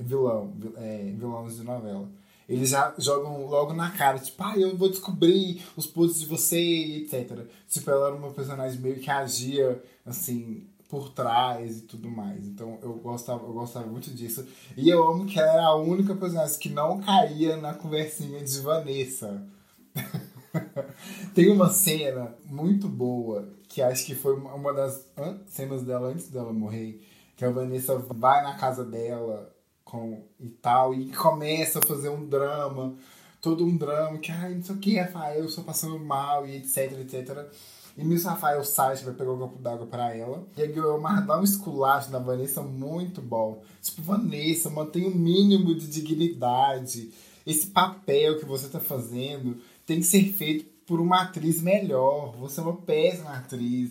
vilão, 0.00 0.56
é, 0.76 1.12
vilões 1.14 1.56
de 1.56 1.62
novela. 1.62 2.08
Eles 2.48 2.70
já 2.70 2.94
jogam 2.96 3.44
logo 3.44 3.74
na 3.74 3.90
cara, 3.90 4.18
tipo, 4.18 4.42
ah, 4.42 4.56
eu 4.56 4.74
vou 4.74 4.88
descobrir 4.88 5.62
os 5.76 5.86
podres 5.86 6.18
de 6.18 6.24
você, 6.24 6.56
etc. 6.56 7.46
Tipo, 7.68 7.90
ela 7.90 8.06
era 8.06 8.16
uma 8.16 8.30
personagem 8.30 8.80
meio 8.80 9.00
que 9.00 9.10
agia, 9.10 9.84
assim, 10.06 10.66
por 10.88 11.10
trás 11.10 11.80
e 11.80 11.82
tudo 11.82 12.08
mais. 12.08 12.46
Então 12.46 12.78
eu 12.82 12.94
gostava, 12.94 13.44
eu 13.44 13.52
gostava 13.52 13.86
muito 13.86 14.10
disso. 14.12 14.46
E 14.78 14.88
eu 14.88 15.06
amo 15.06 15.26
que 15.26 15.38
ela 15.38 15.52
era 15.52 15.66
a 15.66 15.76
única 15.76 16.14
personagem 16.14 16.58
que 16.58 16.70
não 16.70 17.02
caía 17.02 17.58
na 17.58 17.74
conversinha 17.74 18.42
de 18.42 18.60
Vanessa. 18.60 19.46
Tem 21.34 21.50
uma 21.50 21.70
cena 21.70 22.34
muito 22.44 22.88
boa, 22.88 23.48
que 23.68 23.80
acho 23.80 24.04
que 24.04 24.14
foi 24.14 24.34
uma 24.34 24.72
das 24.72 25.06
cenas 25.46 25.82
dela 25.82 26.08
antes 26.08 26.28
dela 26.28 26.52
morrer, 26.52 27.00
que 27.36 27.44
a 27.44 27.50
Vanessa 27.50 27.98
vai 27.98 28.42
na 28.42 28.54
casa 28.56 28.84
dela 28.84 29.52
com 29.84 30.22
e 30.40 30.48
tal, 30.48 30.94
e 30.94 31.10
começa 31.12 31.78
a 31.78 31.86
fazer 31.86 32.08
um 32.08 32.26
drama, 32.26 32.94
todo 33.40 33.64
um 33.64 33.76
drama, 33.76 34.18
que 34.18 34.30
ai, 34.30 34.54
não 34.54 34.62
sei 34.62 34.74
o 34.74 34.78
que, 34.78 34.98
Rafael, 34.98 35.40
eu 35.40 35.46
estou 35.46 35.64
passando 35.64 35.98
mal, 35.98 36.46
e 36.46 36.56
etc, 36.56 36.98
etc. 37.00 37.50
E 37.96 38.04
nisso 38.04 38.26
Rafael 38.26 38.64
sai, 38.64 38.96
vai 38.96 39.12
pegar 39.12 39.32
um 39.32 39.38
copo 39.38 39.58
d'água 39.58 39.86
pra 39.86 40.16
ela. 40.16 40.46
E 40.56 40.62
a 40.62 40.66
Guilherme 40.66 41.26
dá 41.26 41.38
um 41.38 41.44
esculacho 41.44 42.10
na 42.10 42.18
Vanessa 42.18 42.62
muito 42.62 43.20
bom. 43.20 43.62
Tipo, 43.82 44.02
Vanessa, 44.02 44.70
mantém 44.70 45.04
o 45.04 45.10
um 45.10 45.14
mínimo 45.14 45.74
de 45.74 45.86
dignidade. 45.88 47.12
Esse 47.46 47.66
papel 47.66 48.38
que 48.38 48.46
você 48.46 48.68
tá 48.68 48.80
fazendo 48.80 49.58
tem 49.92 50.00
que 50.00 50.06
ser 50.06 50.32
feito 50.32 50.64
por 50.86 51.00
uma 51.00 51.22
atriz 51.22 51.60
melhor. 51.60 52.34
Você 52.38 52.60
é 52.60 52.62
uma 52.62 52.76
péssima 52.76 53.36
atriz. 53.36 53.90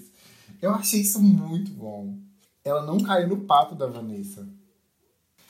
Eu 0.59 0.71
achei 0.71 1.01
isso 1.01 1.21
muito 1.21 1.69
bom. 1.71 2.17
Ela 2.63 2.85
não 2.85 2.99
caiu 2.99 3.27
no 3.27 3.41
papo 3.41 3.75
da 3.75 3.85
Vanessa. 3.85 4.47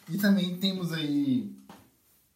E 0.10 0.18
também 0.18 0.58
temos 0.58 0.92
aí 0.92 1.56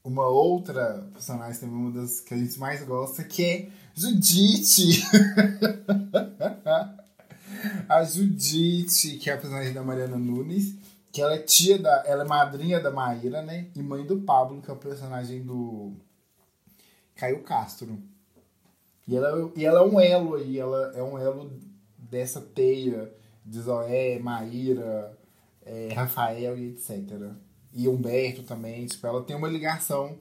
uma 0.02 0.28
outra 0.28 1.10
personagem, 1.12 1.60
também 1.60 1.76
uma 1.76 1.92
das 1.92 2.22
que 2.22 2.34
a 2.34 2.38
gente 2.38 2.58
mais 2.58 2.86
gosta, 2.86 3.24
que 3.24 3.44
é 3.44 3.70
Judite. 3.94 5.04
a 7.90 8.04
Judite, 8.04 9.18
que 9.18 9.30
é 9.30 9.34
a 9.34 9.38
personagem 9.38 9.74
da 9.74 9.84
Mariana 9.84 10.18
Nunes, 10.18 10.76
que 11.12 11.22
ela 11.22 11.34
é 11.34 11.40
tia 11.40 11.78
da. 11.78 12.04
Ela 12.06 12.24
é 12.24 12.28
madrinha 12.28 12.80
da 12.80 12.92
Maíra, 12.92 13.42
né? 13.42 13.68
E 13.76 13.84
mãe 13.84 14.06
do 14.06 14.22
Pablo, 14.22 14.62
que 14.62 14.72
é 14.72 14.74
o 14.74 14.78
personagem 14.78 15.44
do 15.44 15.98
Caio 17.16 17.44
Castro. 17.44 17.98
E 19.08 19.16
ela, 19.16 19.52
e 19.56 19.66
ela 19.66 19.80
é 19.80 19.84
um 19.84 20.00
elo 20.00 20.36
aí, 20.36 20.60
ela 20.60 20.92
é 20.96 21.04
um 21.04 21.18
elo 21.18 21.52
dessa 21.98 22.42
teia 22.42 23.12
de 23.46 23.62
Zoé, 23.62 24.18
Maíra, 24.20 25.16
é, 25.66 25.90
Rafael 25.94 26.58
e 26.58 26.70
etc. 26.70 27.32
E 27.74 27.88
Humberto 27.88 28.44
também, 28.44 28.86
tipo, 28.86 29.06
ela 29.06 29.22
tem 29.24 29.36
uma 29.36 29.48
ligação 29.48 30.18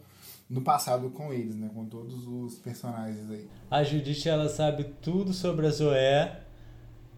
no 0.48 0.60
passado 0.60 1.10
com 1.10 1.32
eles, 1.32 1.56
né? 1.56 1.70
Com 1.74 1.86
todos 1.86 2.26
os 2.26 2.58
personagens 2.58 3.30
aí. 3.30 3.48
A 3.70 3.82
Judite, 3.82 4.28
ela 4.28 4.48
sabe 4.48 4.84
tudo 5.00 5.32
sobre 5.32 5.66
a 5.66 5.70
Zoé, 5.70 6.40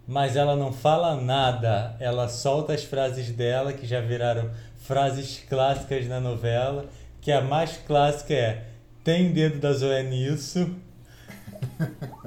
mas 0.07 0.37
ela 0.37 0.55
não 0.55 0.73
fala 0.73 1.21
nada. 1.21 1.97
Ela 1.99 2.29
solta 2.29 2.73
as 2.73 2.85
frases 2.85 3.31
dela, 3.33 3.73
que 3.73 3.87
já 3.87 4.01
viraram 4.01 4.51
frases 4.77 5.45
clássicas 5.49 6.07
na 6.07 6.21
novela, 6.21 6.87
que 7.21 7.33
a 7.33 7.41
mais 7.41 7.77
clássica 7.79 8.35
é 8.35 8.76
tem 9.07 9.33
dedo 9.33 9.61
da 9.61 9.73
Zoé 9.73 10.03
nisso. 10.03 10.69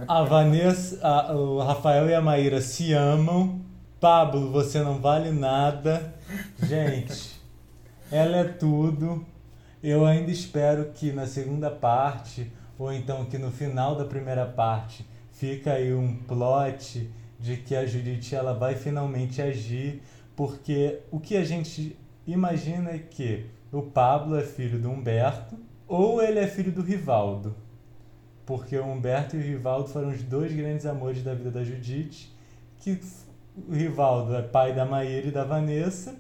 A 0.08 0.24
Vanessa, 0.24 1.06
a, 1.06 1.34
o 1.34 1.60
Rafael 1.60 2.10
e 2.10 2.14
a 2.14 2.22
Maíra 2.22 2.62
se 2.62 2.94
amam. 2.94 3.60
Pablo, 4.00 4.50
você 4.50 4.82
não 4.82 5.02
vale 5.02 5.30
nada. 5.30 6.16
Gente, 6.64 7.38
ela 8.10 8.38
é 8.38 8.44
tudo. 8.46 9.26
Eu 9.84 10.06
ainda 10.06 10.32
espero 10.32 10.94
que 10.94 11.12
na 11.12 11.28
segunda 11.28 11.70
parte, 11.70 12.50
ou 12.78 12.94
então 12.94 13.26
que 13.26 13.38
no 13.38 13.52
final 13.52 13.98
da 13.98 14.06
primeira 14.06 14.46
parte, 14.46 15.06
fica 15.34 15.74
aí 15.74 15.94
um 15.94 16.16
plot 16.16 17.12
de 17.38 17.58
que 17.58 17.76
a 17.76 17.86
Judite 17.86 18.36
ela 18.36 18.54
vai 18.54 18.76
finalmente 18.76 19.42
agir, 19.42 20.02
porque 20.34 21.02
o 21.12 21.20
que 21.20 21.36
a 21.36 21.44
gente 21.44 22.00
imagina 22.26 22.92
é 22.92 23.00
que 23.00 23.48
o 23.70 23.82
Pablo 23.82 24.38
é 24.40 24.44
filho 24.44 24.80
do 24.80 24.90
Humberto 24.90 25.68
ou 25.90 26.22
ele 26.22 26.38
é 26.38 26.48
filho 26.48 26.72
do 26.72 26.84
Rivaldo. 26.84 27.56
Porque 28.46 28.78
o 28.78 28.86
Humberto 28.86 29.36
e 29.36 29.40
o 29.40 29.42
Rivaldo 29.42 29.90
foram 29.90 30.10
os 30.10 30.22
dois 30.22 30.54
grandes 30.54 30.86
amores 30.86 31.24
da 31.24 31.34
vida 31.34 31.50
da 31.50 31.64
Judite, 31.64 32.32
que 32.78 33.02
o 33.68 33.74
Rivaldo 33.74 34.36
é 34.36 34.42
pai 34.44 34.74
da 34.74 34.86
Maíra 34.86 35.28
e 35.28 35.32
da 35.32 35.44
Vanessa, 35.44 36.16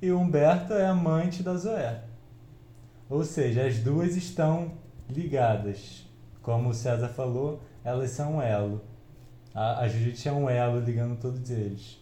e 0.00 0.10
o 0.10 0.18
Humberto 0.18 0.72
é 0.72 0.86
amante 0.86 1.42
da 1.42 1.54
Zoé. 1.54 2.02
Ou 3.08 3.24
seja, 3.24 3.66
as 3.66 3.78
duas 3.78 4.16
estão 4.16 4.72
ligadas. 5.08 6.06
Como 6.40 6.70
o 6.70 6.74
César 6.74 7.08
falou, 7.08 7.60
elas 7.84 8.10
são 8.10 8.36
um 8.36 8.42
elo. 8.42 8.80
A, 9.54 9.80
a 9.80 9.88
Judite 9.88 10.28
é 10.28 10.32
um 10.32 10.48
elo 10.48 10.80
ligando 10.80 11.20
todos 11.20 11.50
eles. 11.50 11.98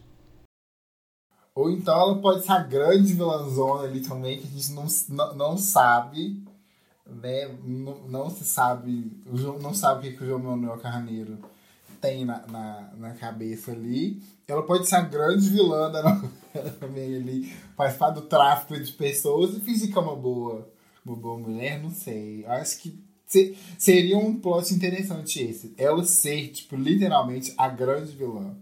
Ou 1.54 1.70
então 1.70 1.94
ela 1.94 2.20
pode 2.20 2.44
ser 2.44 2.52
a 2.52 2.62
grande 2.62 3.12
vilãzona 3.12 3.84
ali 3.84 4.00
também, 4.00 4.38
que 4.38 4.46
a 4.46 4.50
gente 4.50 4.72
não, 4.72 4.86
não, 5.08 5.34
não 5.34 5.58
sabe, 5.58 6.42
né? 7.10 7.48
Não, 7.64 8.08
não 8.08 8.30
se 8.30 8.44
sabe, 8.44 9.12
não 9.60 9.74
sabe 9.74 10.08
o 10.08 10.10
que, 10.10 10.16
que 10.18 10.24
o 10.24 10.26
João 10.26 10.38
Manuel 10.40 10.78
Carneiro 10.78 11.38
tem 12.00 12.24
na, 12.24 12.46
na, 12.46 12.90
na 12.96 13.14
cabeça 13.14 13.72
ali. 13.72 14.22
Ela 14.48 14.62
pode 14.62 14.88
ser 14.88 14.96
a 14.96 15.02
grande 15.02 15.48
vilã 15.48 15.90
da 15.90 16.02
novela 16.02 16.70
também 16.78 17.14
ali, 17.16 17.52
participar 17.76 18.10
do 18.10 18.22
tráfico 18.22 18.78
de 18.78 18.92
pessoas 18.92 19.56
e 19.56 19.60
fingir 19.60 19.92
que 19.92 19.98
é 19.98 20.00
uma 20.00 20.16
boa, 20.16 20.68
uma 21.04 21.16
boa 21.16 21.38
mulher, 21.38 21.82
não 21.82 21.90
sei. 21.90 22.44
Acho 22.46 22.78
que 22.80 22.98
seria 23.78 24.18
um 24.18 24.40
plot 24.40 24.74
interessante 24.74 25.40
esse. 25.40 25.74
Ela 25.76 26.02
ser, 26.04 26.48
tipo, 26.48 26.74
literalmente 26.76 27.54
a 27.56 27.68
grande 27.68 28.16
vilã. 28.16 28.56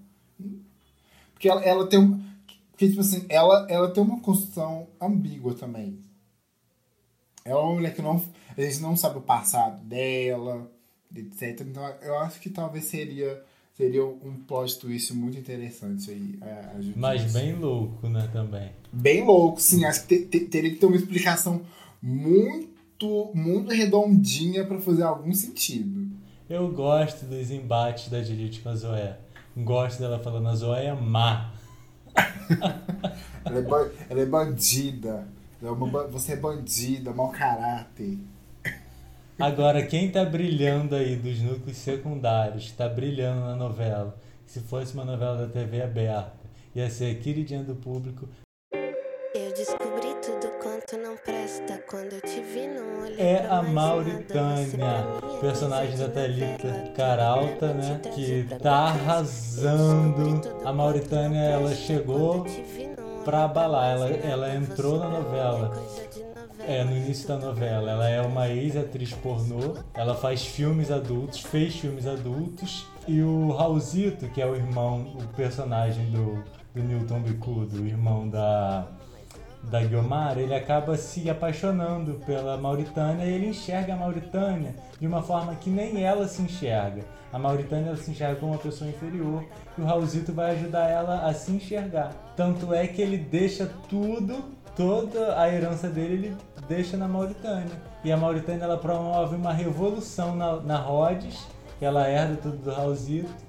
Porque 1.33 1.49
ela, 1.49 1.63
ela 1.63 1.87
tem 1.87 1.99
um. 1.99 2.23
Porque, 2.71 2.89
tipo 2.89 3.01
assim, 3.01 3.25
ela, 3.29 3.67
ela 3.69 3.91
tem 3.91 4.03
uma 4.03 4.21
construção 4.21 4.89
ambígua 5.01 5.55
também. 5.55 5.99
É 7.49 7.55
uma 7.55 7.75
mulher 7.75 7.95
que 7.95 8.03
não. 8.03 8.23
A 8.57 8.61
gente 8.61 8.81
não 8.81 8.97
sabe 8.97 9.19
o 9.19 9.23
passado 9.23 9.83
dela, 9.85 10.71
etc. 11.15 11.61
Então 11.61 11.83
eu 12.03 12.19
acho 12.19 12.41
que 12.41 12.51
talvez 12.51 12.85
seria. 12.85 13.43
Seria 13.75 14.05
um 14.05 14.35
plot 14.45 14.77
twist 14.81 15.15
muito 15.15 15.39
interessante 15.39 16.11
aí. 16.11 16.37
A, 16.43 16.47
a 16.47 16.81
Mas 16.97 17.33
bem 17.33 17.55
louco, 17.55 18.09
né, 18.09 18.29
também. 18.33 18.73
Bem 18.93 19.25
louco, 19.25 19.61
sim. 19.61 19.85
Acho 19.85 20.05
que 20.05 20.19
te, 20.19 20.27
te, 20.27 20.47
teria 20.47 20.71
que 20.71 20.79
ter 20.79 20.87
uma 20.87 20.97
explicação 20.97 21.63
muito 22.03 22.77
muito, 22.99 23.31
muito 23.35 23.73
redondinha 23.73 24.65
para 24.65 24.81
fazer 24.81 25.05
algum 25.05 25.33
sentido. 25.33 26.09
Eu 26.49 26.71
gosto 26.73 27.27
dos 27.27 27.51
embates 27.51 28.09
da 28.09 28.23
Judith 28.23 28.61
com 28.63 28.71
a 28.71 28.77
Zoé. 28.77 29.19
Gosto 29.57 30.01
dela 30.01 30.19
falando 30.19 30.49
a 30.49 30.55
Zoé 30.55 30.87
é 30.87 30.95
má. 30.95 31.53
ela, 33.45 33.59
é 33.59 33.93
ela 34.11 34.21
é 34.21 34.27
bandida. 34.27 35.29
É 35.61 35.71
uma, 35.71 36.07
você 36.07 36.33
é 36.35 36.37
bandida, 36.37 37.13
mau 37.13 37.31
caráter. 37.31 38.19
Agora, 39.39 39.85
quem 39.87 40.11
tá 40.11 40.25
brilhando 40.25 40.95
aí 40.95 41.17
dos 41.17 41.41
núcleos 41.41 41.77
secundários, 41.77 42.73
tá 42.73 42.89
brilhando 42.89 43.41
na 43.41 43.57
novela, 43.57 44.17
se 44.47 44.61
fosse 44.61 44.95
uma 44.95 45.05
novela 45.05 45.47
da 45.47 45.53
TV 45.53 45.83
aberta, 45.83 46.33
ia 46.75 46.89
ser 46.91 47.21
queridinha 47.21 47.63
do 47.63 47.75
público, 47.75 48.29
é 53.19 53.47
a 53.47 53.63
Mauritânia, 53.63 55.05
personagem 55.41 55.99
da 55.99 56.09
Thalita 56.09 56.93
Caralta, 56.97 57.75
né? 57.75 58.01
Que 58.15 58.47
tá 58.63 58.87
arrasando. 58.87 60.41
A 60.65 60.73
Mauritânia, 60.73 61.41
ela 61.41 61.75
chegou 61.75 62.45
pra 63.25 63.45
abalar, 63.45 63.91
ela, 63.91 64.09
ela 64.09 64.55
entrou 64.55 64.99
na 64.99 65.09
novela. 65.09 65.73
É, 66.67 66.85
no 66.85 66.95
início 66.95 67.27
da 67.27 67.37
novela. 67.37 67.91
Ela 67.91 68.09
é 68.11 68.21
uma 68.21 68.49
ex-atriz 68.49 69.13
pornô, 69.15 69.77
ela 69.95 70.15
faz 70.15 70.45
filmes 70.45 70.91
adultos, 70.91 71.41
fez 71.41 71.77
filmes 71.77 72.07
adultos. 72.07 72.87
E 73.07 73.23
o 73.23 73.53
Raulzito, 73.53 74.29
que 74.29 74.43
é 74.43 74.47
o 74.47 74.55
irmão, 74.55 75.17
o 75.19 75.27
personagem 75.35 76.11
do, 76.11 76.45
do 76.75 76.83
Newton 76.83 77.21
Bicudo, 77.21 77.83
o 77.83 77.87
irmão 77.87 78.29
da 78.29 78.87
da 79.63 79.83
Guiomar, 79.83 80.39
ele 80.39 80.55
acaba 80.55 80.97
se 80.97 81.29
apaixonando 81.29 82.15
pela 82.25 82.57
Mauritânia 82.57 83.25
e 83.25 83.33
ele 83.33 83.49
enxerga 83.49 83.95
a 83.95 83.97
Mauritânia 83.97 84.75
de 85.01 85.07
uma 85.07 85.23
forma 85.23 85.55
que 85.57 85.69
nem 85.69 86.03
ela 86.03 86.27
se 86.27 86.43
enxerga. 86.43 87.03
A 87.33 87.39
Mauritânia 87.39 87.95
se 87.97 88.11
enxerga 88.11 88.37
como 88.37 88.53
uma 88.53 88.59
pessoa 88.59 88.89
inferior 88.89 89.45
e 89.77 89.81
o 89.81 89.85
Raulzito 89.85 90.33
vai 90.33 90.53
ajudar 90.53 90.89
ela 90.89 91.27
a 91.27 91.35
se 91.35 91.53
enxergar. 91.53 92.13
Tanto 92.37 92.73
é 92.73 92.87
que 92.87 93.03
ele 93.03 93.19
deixa 93.19 93.71
tudo, 93.89 94.45
toda 94.77 95.39
a 95.41 95.53
herança 95.53 95.89
dele, 95.89 96.15
ele 96.15 96.37
deixa 96.69 96.97
na 96.97 97.07
Mauritânia. 97.07 97.83
E 98.03 98.11
a 98.11 98.17
Mauritânia 98.17 98.65
ela 98.65 98.79
promove 98.79 99.37
uma 99.37 99.53
revolução 99.53 100.35
na, 100.35 100.57
na 100.61 100.77
Rhodes, 100.77 101.47
que 101.79 101.85
ela 101.85 102.09
herda 102.09 102.37
tudo 102.37 102.57
do 102.57 102.71
Raulzito 102.71 103.49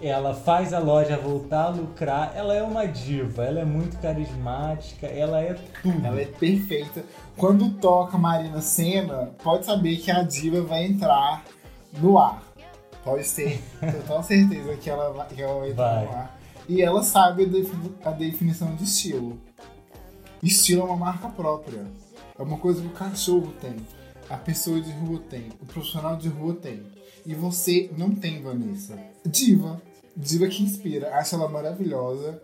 ela 0.00 0.32
faz 0.32 0.72
a 0.72 0.78
loja 0.78 1.16
voltar 1.16 1.64
a 1.64 1.68
lucrar. 1.68 2.32
Ela 2.34 2.54
é 2.54 2.62
uma 2.62 2.86
diva, 2.86 3.44
ela 3.44 3.60
é 3.60 3.64
muito 3.64 3.98
carismática, 3.98 5.06
ela 5.06 5.42
é 5.42 5.54
tudo. 5.82 6.06
Ela 6.06 6.22
é 6.22 6.24
perfeita. 6.24 7.04
Quando 7.36 7.70
toca 7.74 8.16
Marina 8.16 8.62
Senna, 8.62 9.30
pode 9.42 9.66
saber 9.66 9.96
que 9.98 10.10
a 10.10 10.22
diva 10.22 10.62
vai 10.62 10.84
entrar 10.84 11.44
no 12.00 12.18
ar. 12.18 12.42
Pode 13.04 13.28
ter 13.30 13.62
total 13.80 14.22
certeza 14.22 14.76
que 14.76 14.90
ela 14.90 15.10
vai, 15.10 15.28
que 15.28 15.42
ela 15.42 15.60
vai 15.60 15.70
entrar 15.70 16.04
no 16.04 16.10
ar. 16.10 16.40
E 16.68 16.82
ela 16.82 17.02
sabe 17.02 17.50
a 18.04 18.10
definição 18.10 18.74
de 18.76 18.84
estilo. 18.84 19.38
Estilo 20.42 20.82
é 20.82 20.84
uma 20.84 20.96
marca 20.96 21.28
própria. 21.28 21.84
É 22.38 22.42
uma 22.42 22.58
coisa 22.58 22.80
que 22.80 22.86
o 22.86 22.92
cachorro 22.92 23.52
tem, 23.60 23.76
a 24.28 24.36
pessoa 24.36 24.80
de 24.80 24.90
rua 24.92 25.20
tem, 25.28 25.48
o 25.60 25.66
profissional 25.66 26.16
de 26.16 26.28
rua 26.28 26.54
tem. 26.54 26.82
E 27.26 27.34
você 27.34 27.90
não 27.98 28.14
tem, 28.14 28.40
Vanessa. 28.40 28.98
Diva. 29.26 29.82
Diva 30.16 30.46
que 30.46 30.62
inspira. 30.62 31.14
Acho 31.16 31.34
ela 31.34 31.48
maravilhosa. 31.48 32.40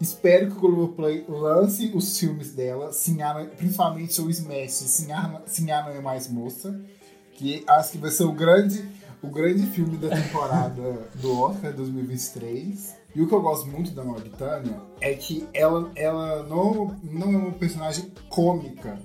Espero 0.00 0.50
que 0.50 0.56
o 0.56 0.60
Globoplay 0.60 1.24
lance 1.28 1.90
os 1.94 2.18
filmes 2.18 2.52
dela, 2.52 2.92
Sinhá, 2.92 3.32
principalmente 3.56 4.20
o 4.20 4.28
Smash, 4.28 4.72
Sinhá 5.46 5.82
não 5.82 5.92
é 5.92 6.00
mais 6.00 6.28
moça, 6.28 6.78
que 7.32 7.64
acho 7.66 7.92
que 7.92 7.98
vai 7.98 8.10
ser 8.10 8.24
o 8.24 8.32
grande, 8.32 8.84
o 9.24 9.30
grande 9.30 9.66
filme 9.66 9.96
da 9.96 10.10
temporada 10.10 11.08
do 11.14 11.40
Oscar 11.40 11.72
2023. 11.72 12.96
E 13.14 13.22
o 13.22 13.28
que 13.28 13.34
eu 13.34 13.40
gosto 13.40 13.66
muito 13.68 13.92
da 13.92 14.04
Mauritânia 14.04 14.80
é 15.00 15.14
que 15.14 15.48
ela, 15.54 15.90
ela 15.94 16.42
não, 16.42 16.96
não 17.02 17.32
é 17.32 17.36
uma 17.36 17.52
personagem 17.52 18.12
cômica. 18.28 18.98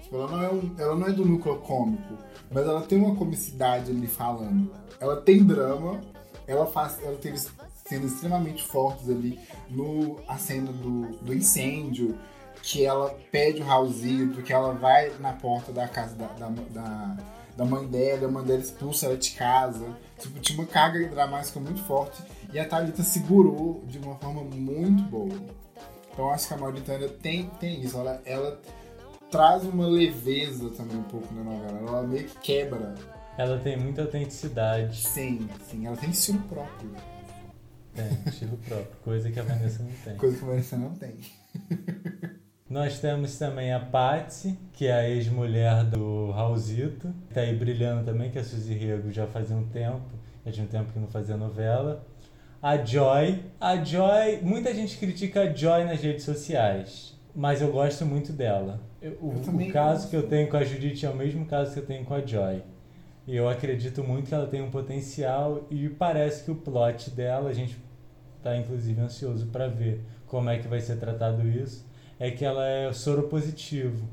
Tipo, 0.00 0.16
ela, 0.16 0.30
não 0.30 0.42
é 0.42 0.50
um, 0.50 0.74
ela 0.78 0.96
não 0.96 1.06
é 1.06 1.12
do 1.12 1.26
núcleo 1.26 1.58
cômico, 1.58 2.16
mas 2.50 2.64
ela 2.64 2.80
tem 2.82 2.98
uma 2.98 3.16
comicidade 3.16 3.90
ali 3.90 4.06
falando. 4.06 4.70
Ela 5.00 5.20
tem 5.20 5.44
drama, 5.44 6.00
ela 6.46 6.64
faz, 6.66 6.98
ela 7.02 7.16
teve 7.16 7.38
cenas 7.84 8.12
extremamente 8.12 8.64
fortes 8.64 9.10
ali 9.10 9.38
no 9.68 10.20
a 10.28 10.38
cena 10.38 10.72
do, 10.72 11.08
do 11.22 11.34
incêndio, 11.34 12.16
que 12.62 12.84
ela 12.84 13.16
pede 13.30 13.62
o 13.62 13.64
Raulzito, 13.64 14.42
que 14.42 14.52
ela 14.52 14.72
vai 14.72 15.12
na 15.18 15.32
porta 15.32 15.72
da 15.72 15.86
casa 15.88 16.14
da, 16.14 16.26
da, 16.28 16.48
da, 16.70 17.16
da 17.56 17.64
mãe 17.64 17.86
dela, 17.86 18.28
a 18.28 18.30
mãe 18.30 18.44
dela 18.44 18.60
expulsa 18.60 19.06
ela 19.06 19.16
de 19.16 19.30
casa. 19.30 19.86
Tipo, 20.18 20.38
tinha 20.40 20.58
uma 20.58 20.66
carga 20.66 21.08
dramática 21.08 21.58
muito 21.58 21.82
forte 21.84 22.22
e 22.52 22.58
a 22.58 22.68
Thalita 22.68 23.02
segurou 23.02 23.82
de 23.86 23.98
uma 23.98 24.16
forma 24.16 24.42
muito 24.42 25.02
boa. 25.04 25.34
Então 26.12 26.30
acho 26.30 26.48
que 26.48 26.54
a 26.54 26.56
Mauritânia 26.56 27.08
tem, 27.08 27.50
tem 27.60 27.82
isso. 27.82 27.98
Ela, 27.98 28.22
ela 28.24 28.60
traz 29.30 29.64
uma 29.64 29.86
leveza 29.86 30.70
também 30.70 30.96
um 30.96 31.02
pouco 31.02 31.32
na 31.34 31.42
novela. 31.42 31.78
Ela 31.78 32.02
meio 32.02 32.24
que 32.24 32.38
quebra. 32.38 32.94
Ela 33.36 33.58
tem 33.58 33.76
muita 33.76 34.02
autenticidade. 34.02 35.02
Sim, 35.02 35.48
sim. 35.68 35.86
Ela 35.86 35.96
tem 35.96 36.10
estilo 36.10 36.40
próprio. 36.48 36.90
Tem, 37.94 38.18
estilo 38.26 38.56
próprio. 38.58 38.96
Coisa 39.04 39.30
que 39.30 39.38
a 39.38 39.42
Vanessa 39.42 39.82
não 39.82 39.92
tem. 40.04 40.16
Coisa 40.16 40.36
que 40.36 40.44
a 40.44 40.46
Vanessa 40.46 40.76
não 40.76 40.90
tem. 40.94 41.16
Nós 42.76 43.00
temos 43.00 43.38
também 43.38 43.72
a 43.72 43.80
Patsy, 43.80 44.54
que 44.74 44.86
é 44.86 44.92
a 44.92 45.08
ex-mulher 45.08 45.82
do 45.84 46.30
Raulzito, 46.30 47.10
que 47.26 47.32
tá 47.32 47.40
aí 47.40 47.56
brilhando 47.56 48.04
também, 48.04 48.30
que 48.30 48.38
a 48.38 48.44
Suzy 48.44 48.74
Rego 48.74 49.10
já 49.10 49.26
fazia 49.26 49.56
um 49.56 49.64
tempo, 49.64 50.02
já 50.44 50.52
tinha 50.52 50.66
um 50.66 50.68
tempo 50.68 50.92
que 50.92 50.98
não 50.98 51.06
fazia 51.06 51.38
novela. 51.38 52.06
A 52.60 52.76
Joy. 52.76 53.42
A 53.58 53.82
Joy, 53.82 54.40
muita 54.42 54.74
gente 54.74 54.98
critica 54.98 55.44
a 55.44 55.54
Joy 55.54 55.84
nas 55.84 56.02
redes 56.02 56.26
sociais, 56.26 57.18
mas 57.34 57.62
eu 57.62 57.72
gosto 57.72 58.04
muito 58.04 58.30
dela. 58.30 58.78
Eu, 59.00 59.12
o, 59.22 59.28
o 59.28 59.72
caso 59.72 60.00
gosto. 60.00 60.10
que 60.10 60.16
eu 60.16 60.28
tenho 60.28 60.50
com 60.50 60.58
a 60.58 60.62
Judith 60.62 61.02
é 61.02 61.08
o 61.08 61.16
mesmo 61.16 61.46
caso 61.46 61.72
que 61.72 61.78
eu 61.78 61.86
tenho 61.86 62.04
com 62.04 62.12
a 62.12 62.20
Joy. 62.20 62.62
E 63.26 63.34
eu 63.34 63.48
acredito 63.48 64.04
muito 64.04 64.28
que 64.28 64.34
ela 64.34 64.48
tem 64.48 64.60
um 64.60 64.70
potencial 64.70 65.66
e 65.70 65.88
parece 65.88 66.44
que 66.44 66.50
o 66.50 66.54
plot 66.54 67.08
dela, 67.08 67.48
a 67.48 67.54
gente 67.54 67.78
tá 68.42 68.54
inclusive 68.54 69.00
ansioso 69.00 69.46
para 69.46 69.66
ver 69.66 70.02
como 70.26 70.50
é 70.50 70.58
que 70.58 70.68
vai 70.68 70.80
ser 70.82 70.96
tratado 70.96 71.48
isso, 71.48 71.86
é 72.18 72.30
que 72.30 72.44
ela 72.44 72.66
é 72.66 72.92
soro 72.92 73.24
positivo. 73.24 74.08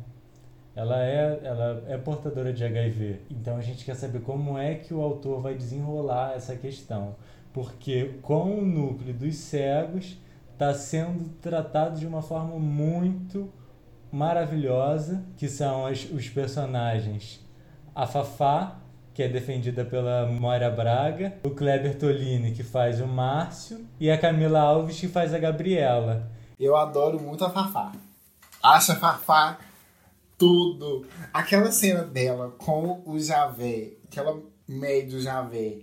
Ela 0.75 1.03
é, 1.03 1.39
ela 1.43 1.83
é 1.87 1.97
portadora 1.97 2.51
de 2.51 2.63
HIV. 2.63 3.21
Então 3.29 3.57
a 3.57 3.61
gente 3.61 3.85
quer 3.85 3.95
saber 3.95 4.21
como 4.21 4.57
é 4.57 4.75
que 4.75 4.93
o 4.93 5.01
autor 5.01 5.41
vai 5.41 5.53
desenrolar 5.53 6.33
essa 6.35 6.55
questão. 6.55 7.15
Porque 7.53 8.15
com 8.21 8.59
o 8.59 8.65
núcleo 8.65 9.13
dos 9.13 9.35
cegos 9.35 10.17
está 10.51 10.73
sendo 10.73 11.29
tratado 11.41 11.99
de 11.99 12.07
uma 12.07 12.21
forma 12.21 12.57
muito 12.57 13.51
maravilhosa, 14.11 15.23
que 15.37 15.47
são 15.47 15.85
as, 15.85 16.05
os 16.05 16.29
personagens 16.29 17.43
a 17.95 18.07
Fafá, 18.07 18.79
que 19.13 19.21
é 19.21 19.27
defendida 19.27 19.85
pela 19.85 20.25
Moira 20.25 20.69
Braga, 20.69 21.35
o 21.43 21.51
Kleber 21.51 21.97
Tolini, 21.97 22.51
que 22.51 22.63
faz 22.63 22.99
o 22.99 23.07
Márcio, 23.07 23.85
e 23.99 24.09
a 24.09 24.17
Camila 24.17 24.59
Alves, 24.59 24.99
que 24.99 25.07
faz 25.07 25.33
a 25.33 25.37
Gabriela. 25.37 26.31
Eu 26.63 26.75
adoro 26.75 27.19
muito 27.19 27.43
a 27.43 27.49
Fafá. 27.49 27.91
Acho 28.61 28.93
a 28.93 28.95
Fafá 28.95 29.59
tudo. 30.37 31.05
Aquela 31.33 31.71
cena 31.71 32.03
dela 32.03 32.53
com 32.57 33.03
o 33.05 33.19
Javé, 33.19 33.93
aquela 34.05 34.41
médio 34.67 35.19
Javé, 35.19 35.79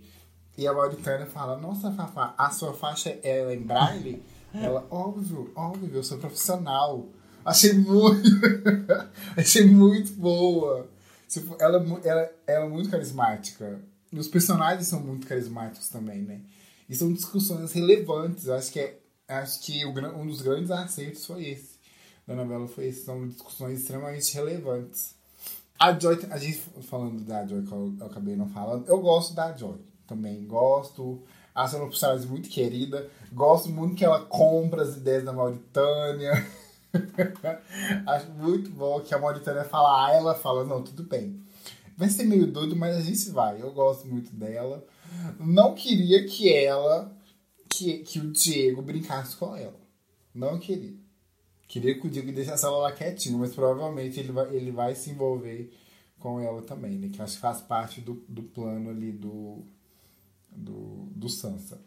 e 0.57 0.67
a 0.67 0.73
Mauritânia 0.73 1.27
fala: 1.27 1.57
Nossa, 1.57 1.93
Fafá, 1.93 2.35
a 2.37 2.51
sua 2.51 2.73
faixa 2.73 3.19
é 3.23 3.55
em 3.55 3.63
braille? 3.63 4.23
Ela, 4.53 4.87
óbvio, 4.91 5.51
óbvio, 5.55 5.91
eu 5.95 6.03
sou 6.03 6.19
profissional. 6.19 7.07
Achei 7.45 7.73
muito. 7.73 8.29
achei 9.37 9.65
muito 9.65 10.13
boa. 10.13 10.89
Tipo, 11.29 11.57
ela, 11.61 11.79
ela, 12.05 12.31
ela 12.47 12.67
é 12.67 12.69
muito 12.69 12.91
carismática. 12.91 13.81
Os 14.13 14.29
personagens 14.29 14.89
são 14.89 15.01
muito 15.01 15.27
carismáticos 15.27 15.89
também, 15.89 16.23
né? 16.23 16.41
E 16.89 16.95
são 16.95 17.13
discussões 17.13 17.73
relevantes. 17.73 18.49
Acho 18.49 18.73
que, 18.73 18.81
é, 18.81 19.00
acho 19.31 19.61
que 19.61 19.85
o, 19.85 19.91
um 19.91 20.27
dos 20.27 20.43
grandes 20.43 20.71
acertos 20.71 21.25
foi 21.25 21.47
esse. 21.49 21.79
Da 22.27 22.35
novela 22.35 22.67
foi 22.69 22.87
esse. 22.87 23.05
São 23.05 23.27
discussões 23.27 23.81
extremamente 23.81 24.33
relevantes. 24.35 25.15
A 25.79 25.99
Joy, 25.99 26.19
a 26.31 26.38
gente 26.38 26.59
falando 26.83 27.23
da 27.23 27.47
Joy, 27.47 27.62
que 27.62 27.73
eu, 27.73 27.95
eu 27.99 28.07
acabei 28.07 28.37
não 28.37 28.49
falando, 28.49 28.87
eu 28.87 29.01
gosto 29.01 29.35
da 29.35 29.57
Joy 29.57 29.79
também. 30.07 30.47
Gosto. 30.47 31.23
Acho 31.55 31.77
ela 31.77 31.85
uma 31.85 31.90
personagem 31.90 32.27
muito 32.29 32.49
querida. 32.49 33.09
Gosto 33.33 33.69
muito 33.69 33.95
que 33.95 34.05
ela 34.05 34.21
compra 34.27 34.83
as 34.83 34.97
ideias 34.97 35.25
da 35.25 35.33
Mauritânia. 35.33 36.33
Acho 38.07 38.31
muito 38.33 38.71
bom 38.71 39.01
que 39.01 39.14
a 39.14 39.19
Mauritânia 39.19 39.64
fala 39.64 40.07
A, 40.07 40.12
ela 40.12 40.35
fala, 40.35 40.64
não, 40.64 40.83
tudo 40.83 41.03
bem. 41.03 41.40
Vai 41.97 42.09
ser 42.09 42.25
meio 42.25 42.47
doido, 42.47 42.75
mas 42.75 42.97
a 42.97 43.01
gente 43.01 43.31
vai. 43.31 43.61
Eu 43.61 43.73
gosto 43.73 44.07
muito 44.07 44.35
dela. 44.35 44.85
Não 45.38 45.75
queria 45.75 46.25
que 46.27 46.53
ela, 46.53 47.12
que, 47.70 47.98
que 47.98 48.18
o 48.18 48.30
Diego 48.30 48.83
brincasse 48.83 49.37
com 49.37 49.56
ela. 49.56 49.80
Não 50.35 50.59
queria. 50.59 50.98
Queria 51.68 51.98
que 51.98 52.06
o 52.06 52.11
Diego 52.11 52.33
deixasse 52.33 52.64
ela 52.64 52.78
lá 52.78 52.92
quietinho, 52.92 53.38
mas 53.38 53.54
provavelmente 53.54 54.18
ele 54.18 54.33
vai, 54.33 54.54
ele 54.54 54.72
vai 54.72 54.94
se 54.96 55.11
envolver 55.11 55.72
com 56.18 56.40
ela 56.40 56.62
também, 56.62 56.98
né? 56.98 57.09
Que 57.09 57.22
acho 57.22 57.37
que 57.37 57.40
faz 57.40 57.61
parte 57.61 58.00
do, 58.00 58.24
do 58.28 58.42
plano 58.42 58.90
ali 58.90 59.12
do, 59.12 59.64
do, 60.50 61.06
do 61.14 61.28
Sansa. 61.28 61.80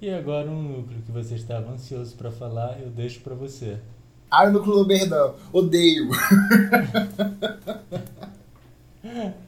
E 0.00 0.10
agora 0.10 0.50
um 0.50 0.62
núcleo 0.62 1.02
que 1.02 1.12
você 1.12 1.36
estava 1.36 1.70
ansioso 1.70 2.16
para 2.16 2.32
falar, 2.32 2.80
eu 2.80 2.90
deixo 2.90 3.20
para 3.20 3.34
você. 3.34 3.78
Ah, 4.30 4.44
o 4.44 4.52
núcleo 4.52 4.76
do 4.76 4.84
Berdão. 4.84 5.34
Odeio. 5.52 6.08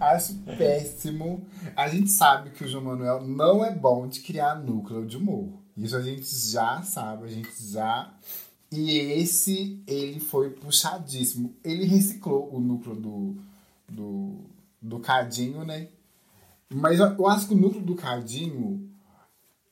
Acho 0.00 0.34
péssimo. 0.56 1.46
A 1.76 1.88
gente 1.88 2.10
sabe 2.10 2.50
que 2.50 2.64
o 2.64 2.68
João 2.68 2.84
Manuel 2.84 3.26
não 3.26 3.64
é 3.64 3.74
bom 3.74 4.06
de 4.06 4.20
criar 4.20 4.56
núcleo 4.56 5.06
de 5.06 5.16
humor. 5.16 5.48
Isso 5.76 5.96
a 5.96 6.02
gente 6.02 6.24
já 6.24 6.82
sabe, 6.82 7.24
a 7.24 7.28
gente 7.28 7.50
já. 7.70 8.12
E 8.70 8.98
esse, 8.98 9.82
ele 9.86 10.20
foi 10.20 10.50
puxadíssimo. 10.50 11.54
Ele 11.62 11.84
reciclou 11.84 12.52
o 12.54 12.60
núcleo 12.60 12.96
do, 12.96 13.36
do, 13.88 14.36
do 14.80 14.98
Cadinho, 15.00 15.64
né? 15.64 15.88
Mas 16.68 16.98
eu 16.98 17.26
acho 17.28 17.48
que 17.48 17.54
o 17.54 17.58
núcleo 17.58 17.82
do 17.82 17.94
Cadinho, 17.94 18.88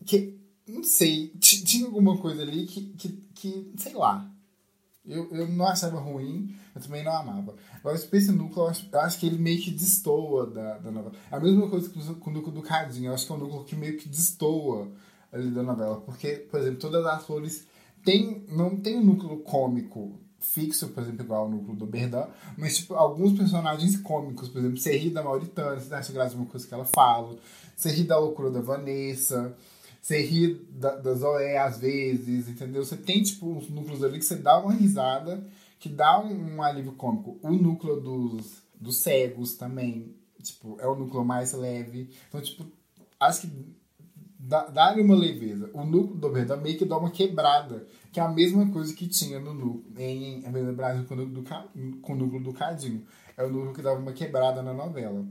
que 0.05 0.39
não 0.69 0.85
sei, 0.85 1.29
tinha 1.39 1.87
alguma 1.87 2.17
coisa 2.19 2.43
ali 2.43 2.67
que, 2.67 2.83
que, 2.93 3.09
que 3.35 3.73
sei 3.77 3.95
lá. 3.95 4.32
Eu, 5.05 5.29
eu 5.33 5.49
não 5.49 5.67
achava 5.67 5.99
ruim, 5.99 6.57
eu 6.75 6.81
também 6.81 7.03
não 7.03 7.13
amava. 7.13 7.57
Agora, 7.75 7.97
esse 7.97 8.33
núcleo, 8.33 8.65
eu 8.65 8.69
acho, 8.69 8.89
eu 8.91 9.01
acho 9.01 9.19
que 9.19 9.27
ele 9.27 9.37
meio 9.37 9.61
que 9.61 9.71
destoa 9.71 10.47
da, 10.47 10.79
da 10.79 10.91
novela. 10.93 11.15
É 11.31 11.37
a 11.37 11.41
mesma 11.41 11.69
coisa 11.69 11.89
com 11.89 12.31
o 12.31 12.33
núcleo 12.33 12.55
do 12.55 12.63
Cadinho, 12.63 13.11
eu 13.11 13.15
acho 13.15 13.27
que 13.27 13.33
é 13.33 13.35
um 13.35 13.39
núcleo 13.39 13.65
que 13.65 13.75
meio 13.75 13.97
que 13.97 14.09
destoa 14.09 14.89
ali 15.33 15.51
da 15.51 15.63
novela. 15.63 16.01
Porque, 16.03 16.47
por 16.51 16.61
exemplo, 16.61 16.79
todas 16.79 17.05
as 17.05 17.25
flores 17.25 17.67
tem, 18.05 18.45
não 18.49 18.77
tem 18.77 18.97
um 18.97 19.05
núcleo 19.05 19.39
cômico 19.39 20.21
fixo, 20.39 20.89
por 20.89 21.03
exemplo, 21.03 21.25
igual 21.25 21.47
o 21.47 21.51
núcleo 21.51 21.77
do 21.77 21.87
Berdan, 21.87 22.27
mas, 22.57 22.79
tipo, 22.79 22.95
alguns 22.95 23.37
personagens 23.37 23.97
cômicos, 23.99 24.49
por 24.49 24.59
exemplo, 24.59 24.77
você 24.77 24.97
ri 24.97 25.11
da 25.11 25.23
Mauritânia, 25.23 25.81
você 25.81 25.95
acha 25.95 26.13
graça 26.13 26.37
uma 26.37 26.47
coisa 26.47 26.67
que 26.67 26.75
ela 26.75 26.85
fala, 26.85 27.37
você 27.77 27.91
ri 27.91 28.05
da 28.05 28.19
loucura 28.19 28.51
da 28.51 28.61
Vanessa, 28.61 29.57
você 30.03 30.21
ri 30.21 30.55
da, 30.69 30.97
da 30.97 31.15
Zoé 31.15 31.57
às 31.59 31.79
vezes, 31.79 32.49
entendeu? 32.49 32.85
Você 32.85 32.97
tem, 32.97 33.23
tipo, 33.23 33.47
uns 33.47 33.71
núcleos 33.71 34.03
ali 34.03 34.19
que 34.19 34.25
você 34.25 34.35
dá 34.35 34.59
uma 34.59 34.73
risada, 34.73 35.47
que 35.79 35.89
dá 35.89 36.19
um, 36.19 36.57
um 36.57 36.63
alívio 36.63 36.93
cômico. 36.93 37.39
O 37.41 37.53
núcleo 37.53 38.01
dos, 38.01 38.63
dos 38.75 38.97
cegos 38.99 39.55
também, 39.55 40.17
tipo, 40.43 40.77
é 40.81 40.89
o 40.89 40.97
núcleo 40.97 41.25
mais 41.25 41.53
leve. 41.53 42.11
Então, 42.29 42.41
tipo, 42.41 42.67
acho 43.21 43.43
que 43.43 43.53
dá-lhe 44.41 45.03
uma 45.03 45.15
leveza. 45.15 45.71
O 45.73 45.85
núcleo 45.85 46.17
do 46.17 46.29
Berdan 46.31 46.57
meio 46.57 46.77
que 46.77 46.85
dá 46.85 46.99
uma 46.99 47.13
quebrada, 47.13 47.87
que 48.11 48.19
é 48.19 48.23
a 48.25 48.29
mesma 48.29 48.69
coisa 48.73 48.93
que 48.93 49.07
tinha 49.07 49.39
no 49.39 49.55
núcleo, 49.55 49.85
em 49.97 50.45
Avenida 50.45 50.73
Brasil 50.73 51.05
com 51.05 51.15
o 51.15 51.17
núcleo 51.19 51.43
do, 51.43 52.01
com 52.01 52.13
o 52.13 52.17
núcleo 52.17 52.43
do 52.43 52.53
Cadinho. 52.53 53.07
É 53.37 53.45
o 53.45 53.51
núcleo 53.51 53.73
que 53.73 53.83
dava 53.83 54.01
uma 54.01 54.13
quebrada 54.13 54.63
na 54.63 54.75
novela. 54.75 55.25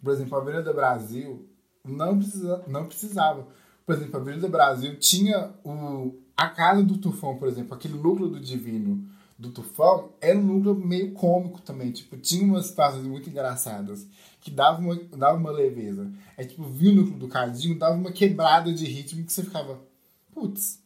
Por 0.00 0.12
exemplo, 0.12 0.38
a 0.38 0.40
Avenida 0.40 0.72
Brasil 0.72 1.48
não, 1.84 2.18
precisa, 2.18 2.64
não 2.68 2.86
precisava. 2.86 3.48
Por 3.86 3.94
exemplo, 3.94 4.16
a 4.16 4.20
Avenida 4.20 4.48
Brasil 4.48 4.96
tinha 4.98 5.52
o, 5.64 6.14
a 6.36 6.48
casa 6.48 6.82
do 6.82 6.98
Tufão, 6.98 7.36
por 7.36 7.48
exemplo, 7.48 7.74
aquele 7.74 7.94
núcleo 7.94 8.28
do 8.28 8.40
Divino 8.40 9.06
do 9.38 9.50
Tufão, 9.50 10.12
era 10.20 10.38
um 10.38 10.42
núcleo 10.42 10.74
meio 10.74 11.12
cômico 11.12 11.60
também. 11.60 11.90
Tipo, 11.90 12.16
tinha 12.16 12.44
umas 12.44 12.66
situações 12.66 13.04
muito 13.04 13.28
engraçadas 13.28 14.06
que 14.40 14.50
dava 14.50 14.80
uma, 14.80 14.94
dava 14.94 15.36
uma 15.36 15.50
leveza. 15.50 16.10
É 16.36 16.44
tipo, 16.44 16.64
viu 16.64 16.92
o 16.92 16.94
núcleo 16.94 17.18
do 17.18 17.28
Cadinho, 17.28 17.78
dava 17.78 17.94
uma 17.94 18.12
quebrada 18.12 18.72
de 18.72 18.84
ritmo 18.84 19.24
que 19.24 19.32
você 19.32 19.42
ficava, 19.42 19.80
putz, 20.32 20.80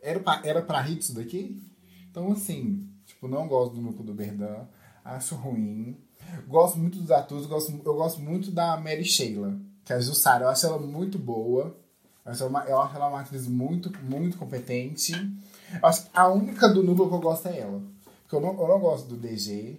era 0.00 0.20
pra, 0.20 0.40
era 0.44 0.62
pra 0.62 0.80
rir 0.80 0.98
isso 0.98 1.14
daqui? 1.14 1.62
Então, 2.10 2.32
assim, 2.32 2.88
tipo, 3.04 3.28
não 3.28 3.48
gosto 3.48 3.74
do 3.74 3.80
núcleo 3.80 4.04
do 4.04 4.14
Berdan, 4.14 4.66
acho 5.04 5.34
ruim. 5.34 5.98
Gosto 6.46 6.78
muito 6.78 6.98
dos 6.98 7.10
atores, 7.10 7.46
gosto, 7.46 7.72
eu 7.84 7.94
gosto 7.94 8.20
muito 8.20 8.50
da 8.50 8.76
Mary 8.76 9.04
Sheila, 9.04 9.58
que 9.84 9.92
é 9.92 9.96
a 9.96 10.00
Jussara, 10.00 10.44
eu 10.44 10.48
acho 10.48 10.66
ela 10.66 10.78
muito 10.78 11.18
boa. 11.18 11.76
Eu 12.24 12.32
acho 12.32 12.44
ela, 12.44 12.64
eu 12.66 12.80
acho 12.80 12.96
ela 12.96 13.08
uma 13.08 13.20
atriz 13.20 13.46
muito, 13.46 13.92
muito 14.02 14.38
competente. 14.38 15.12
Acho 15.82 16.06
a 16.14 16.28
única 16.28 16.68
do 16.68 16.82
núcleo 16.82 17.08
que 17.08 17.14
eu 17.14 17.20
gosto 17.20 17.48
é 17.48 17.58
ela. 17.58 17.82
Porque 18.22 18.36
eu 18.36 18.40
não, 18.40 18.60
eu 18.60 18.68
não 18.68 18.80
gosto 18.80 19.08
do 19.08 19.16
DG. 19.16 19.78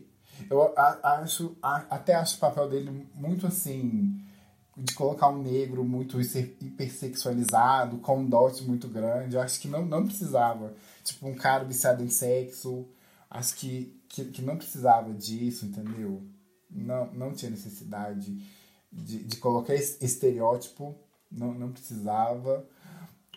Eu 0.49 0.73
acho, 0.77 1.55
até 1.61 2.13
acho 2.13 2.37
o 2.37 2.39
papel 2.39 2.69
dele 2.69 3.07
muito 3.15 3.47
assim. 3.47 4.19
de 4.77 4.93
colocar 4.93 5.29
um 5.29 5.41
negro 5.41 5.83
muito 5.83 6.19
hipersexualizado, 6.19 7.97
com 7.97 8.19
um 8.19 8.29
dote 8.29 8.63
muito 8.63 8.87
grande. 8.87 9.35
Eu 9.35 9.41
acho 9.41 9.59
que 9.59 9.67
não, 9.67 9.85
não 9.85 10.05
precisava. 10.05 10.73
Tipo, 11.03 11.27
um 11.27 11.35
cara 11.35 11.63
viciado 11.63 12.03
em 12.03 12.09
sexo. 12.09 12.85
Acho 13.29 13.55
que, 13.55 13.99
que, 14.07 14.25
que 14.25 14.41
não 14.41 14.57
precisava 14.57 15.13
disso, 15.13 15.65
entendeu? 15.65 16.21
Não, 16.69 17.11
não 17.13 17.33
tinha 17.33 17.49
necessidade 17.49 18.37
de, 18.91 19.23
de 19.23 19.37
colocar 19.37 19.73
esse 19.73 20.03
estereótipo. 20.03 20.95
Não, 21.31 21.53
não 21.53 21.71
precisava. 21.71 22.65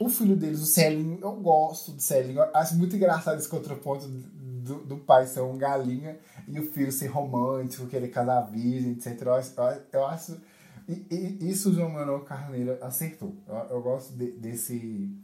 O 0.00 0.08
filho 0.08 0.36
deles, 0.36 0.60
o 0.60 0.66
Celinho, 0.66 1.18
eu 1.20 1.32
gosto 1.32 1.92
do 1.92 2.00
Celinho. 2.00 2.40
Acho 2.54 2.76
muito 2.76 2.94
engraçado 2.94 3.38
esse 3.38 3.48
contraponto 3.48 4.06
do, 4.06 4.84
do 4.84 4.96
pai 4.98 5.26
ser 5.26 5.40
um 5.40 5.58
galinha 5.58 6.18
e 6.46 6.60
o 6.60 6.70
filho 6.70 6.92
ser 6.92 7.08
romântico, 7.08 7.86
querer 7.86 8.08
casar 8.08 8.42
virgem, 8.42 8.92
etc. 8.92 9.22
Eu 9.22 9.34
acho, 9.34 9.54
eu 9.92 10.06
acho 10.06 10.40
e, 10.88 11.06
e, 11.10 11.50
isso 11.50 11.68
o 11.68 11.74
João 11.74 11.90
Manuel 11.90 12.20
Carneiro 12.20 12.82
acertou. 12.82 13.36
Eu, 13.46 13.54
eu 13.54 13.82
gosto 13.82 14.14
de, 14.14 14.32
desse, 14.32 15.14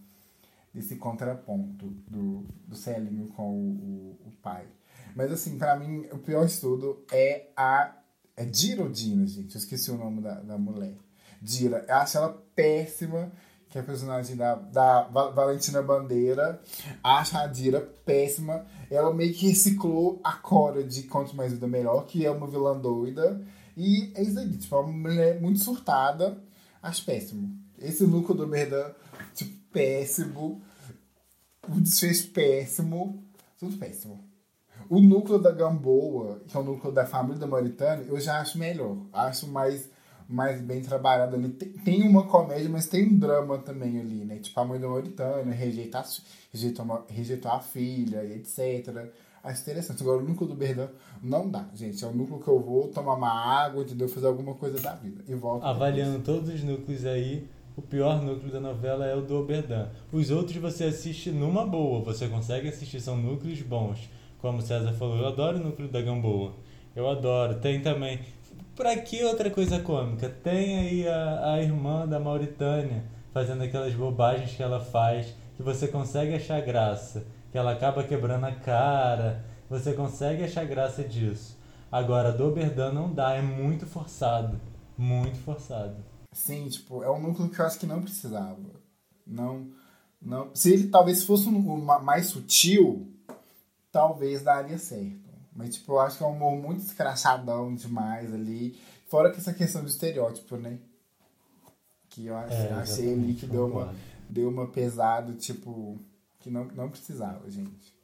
desse 0.74 0.96
contraponto 0.96 1.86
do, 2.06 2.44
do 2.68 2.76
Celinho 2.76 3.28
com 3.28 3.50
o, 3.50 4.18
o, 4.24 4.28
o 4.28 4.30
pai. 4.42 4.66
Mas 5.16 5.32
assim, 5.32 5.56
para 5.56 5.74
mim, 5.76 6.06
o 6.12 6.18
pior 6.18 6.44
estudo 6.44 7.02
é 7.10 7.48
a. 7.56 7.96
É 8.36 8.44
Dira 8.44 8.82
ou 8.82 8.90
Dina, 8.90 9.26
gente? 9.26 9.54
Eu 9.54 9.60
esqueci 9.60 9.90
o 9.90 9.96
nome 9.96 10.20
da, 10.20 10.40
da 10.40 10.58
mulher. 10.58 10.96
Dira. 11.44 11.84
Eu 11.86 11.94
acho 11.96 12.16
ela 12.16 12.42
péssima, 12.56 13.30
que 13.68 13.76
é 13.76 13.82
a 13.82 13.84
personagem 13.84 14.34
da, 14.34 14.54
da 14.54 15.02
Valentina 15.02 15.82
Bandeira. 15.82 16.58
Acho 17.02 17.36
a 17.36 17.46
Dira 17.46 17.80
péssima. 17.80 18.64
Ela 18.90 19.12
meio 19.12 19.34
que 19.34 19.48
reciclou 19.48 20.20
a 20.24 20.32
Cora 20.32 20.82
de 20.82 21.02
Conte 21.02 21.36
Mais 21.36 21.52
Vida 21.52 21.68
Melhor, 21.68 22.06
que 22.06 22.24
é 22.24 22.30
uma 22.30 22.46
vilã 22.46 22.78
doida. 22.78 23.40
E 23.76 24.10
é 24.14 24.22
isso 24.22 24.38
aí, 24.38 24.56
tipo, 24.56 24.74
é 24.74 24.78
uma 24.78 24.92
mulher 24.92 25.40
muito 25.40 25.58
surtada, 25.58 26.38
acho 26.82 27.04
péssimo. 27.04 27.58
Esse 27.78 28.06
núcleo 28.06 28.36
do 28.36 28.46
Merdan, 28.46 28.92
tipo, 29.34 29.52
péssimo. 29.70 30.62
O 31.68 31.80
desfecho 31.80 32.30
péssimo. 32.30 33.22
Tudo 33.58 33.76
péssimo. 33.76 34.24
O 34.88 35.00
núcleo 35.00 35.38
da 35.38 35.50
Gamboa, 35.50 36.40
que 36.46 36.56
é 36.56 36.60
o 36.60 36.62
núcleo 36.62 36.92
da 36.92 37.06
família 37.06 37.38
da 37.38 37.46
Mauritânia, 37.46 38.04
eu 38.04 38.20
já 38.20 38.40
acho 38.40 38.58
melhor. 38.58 38.96
Acho 39.12 39.48
mais, 39.48 39.88
mais 40.28 40.60
bem 40.60 40.80
trabalhado 40.82 41.36
ali. 41.36 41.48
Tem 41.48 42.02
uma 42.02 42.24
comédia, 42.24 42.68
mas 42.68 42.86
tem 42.86 43.06
um 43.06 43.18
drama 43.18 43.58
também 43.58 44.00
ali, 44.00 44.24
né? 44.24 44.36
Tipo, 44.36 44.60
a 44.60 44.64
mãe 44.64 44.80
da 44.80 44.88
Mauritânia 44.88 45.54
rejeita 45.54 46.02
rejeitou, 46.52 47.04
rejeitou 47.08 47.50
a 47.50 47.60
filha 47.60 48.24
etc 48.24 49.12
acho 49.44 49.60
interessante. 49.60 50.02
Agora, 50.02 50.22
o 50.22 50.24
núcleo 50.26 50.48
do 50.48 50.54
Berdan 50.54 50.88
não 51.22 51.48
dá, 51.48 51.66
gente. 51.74 52.02
É 52.02 52.08
o 52.08 52.12
núcleo 52.12 52.40
que 52.40 52.48
eu 52.48 52.58
vou 52.58 52.88
tomar 52.88 53.14
uma 53.14 53.30
água, 53.30 53.82
entendeu? 53.82 54.08
Fazer 54.08 54.26
alguma 54.26 54.54
coisa 54.54 54.80
da 54.80 54.94
vida. 54.94 55.22
E 55.28 55.34
volto. 55.34 55.62
Avaliando 55.62 56.20
todos 56.20 56.48
os 56.48 56.62
núcleos 56.64 57.04
aí, 57.04 57.46
o 57.76 57.82
pior 57.82 58.22
núcleo 58.22 58.50
da 58.50 58.60
novela 58.60 59.06
é 59.06 59.14
o 59.14 59.20
do 59.20 59.36
Oberdan. 59.36 59.88
Os 60.10 60.30
outros 60.30 60.56
você 60.56 60.84
assiste 60.84 61.30
numa 61.30 61.66
boa, 61.66 62.02
você 62.02 62.26
consegue 62.26 62.68
assistir, 62.68 63.00
são 63.00 63.16
núcleos 63.16 63.60
bons. 63.60 64.08
Como 64.38 64.58
o 64.58 64.62
César 64.62 64.92
falou, 64.94 65.18
eu 65.18 65.26
adoro 65.26 65.58
o 65.58 65.62
núcleo 65.62 65.88
da 65.88 66.00
Gamboa. 66.00 66.54
Eu 66.96 67.08
adoro. 67.08 67.56
Tem 67.60 67.80
também. 67.80 68.20
Pra 68.76 68.96
que 68.96 69.22
outra 69.24 69.50
coisa 69.50 69.80
cômica? 69.80 70.28
Tem 70.28 70.78
aí 70.78 71.08
a, 71.08 71.54
a 71.54 71.62
irmã 71.62 72.06
da 72.08 72.18
Mauritânia 72.18 73.04
fazendo 73.32 73.62
aquelas 73.62 73.94
bobagens 73.94 74.56
que 74.56 74.62
ela 74.62 74.80
faz, 74.80 75.34
que 75.56 75.62
você 75.62 75.88
consegue 75.88 76.34
achar 76.34 76.60
graça 76.60 77.24
que 77.54 77.58
ela 77.58 77.70
acaba 77.70 78.02
quebrando 78.02 78.46
a 78.46 78.52
cara. 78.52 79.44
Você 79.70 79.92
consegue 79.92 80.42
achar 80.42 80.66
graça 80.66 81.04
disso. 81.04 81.56
Agora, 81.90 82.32
do 82.32 82.48
Oberdan 82.48 82.92
não 82.92 83.14
dá, 83.14 83.34
é 83.34 83.40
muito 83.40 83.86
forçado. 83.86 84.60
Muito 84.98 85.38
forçado. 85.38 86.04
Sim, 86.32 86.66
tipo, 86.68 87.04
é 87.04 87.08
um 87.08 87.22
núcleo 87.22 87.48
que 87.48 87.60
eu 87.60 87.64
acho 87.64 87.78
que 87.78 87.86
não 87.86 88.02
precisava. 88.02 88.58
Não. 89.24 89.70
não 90.20 90.50
se 90.52 90.72
ele 90.72 90.88
talvez 90.88 91.22
fosse 91.22 91.48
um, 91.48 91.76
mais 91.80 92.26
sutil, 92.26 93.08
talvez 93.92 94.42
daria 94.42 94.76
certo. 94.76 95.23
Mas, 95.54 95.76
tipo, 95.76 95.92
eu 95.92 96.00
acho 96.00 96.18
que 96.18 96.24
é 96.24 96.26
um 96.26 96.32
humor 96.32 96.56
muito 96.56 96.82
escrachadão 96.82 97.74
demais 97.74 98.32
ali. 98.32 98.78
Fora 99.06 99.30
que 99.30 99.38
essa 99.38 99.52
questão 99.52 99.82
do 99.82 99.88
estereótipo, 99.88 100.56
né? 100.56 100.78
Que 102.08 102.26
eu 102.26 102.36
achei, 102.36 102.66
é, 102.66 102.72
achei 102.72 103.12
ali 103.12 103.34
que 103.34 103.46
deu 103.46 103.66
uma, 103.66 103.94
deu 104.28 104.48
uma 104.48 104.66
pesada, 104.66 105.32
tipo 105.34 105.98
que 106.44 106.50
não, 106.50 106.66
não 106.66 106.90
precisava, 106.90 107.50
gente. 107.50 107.94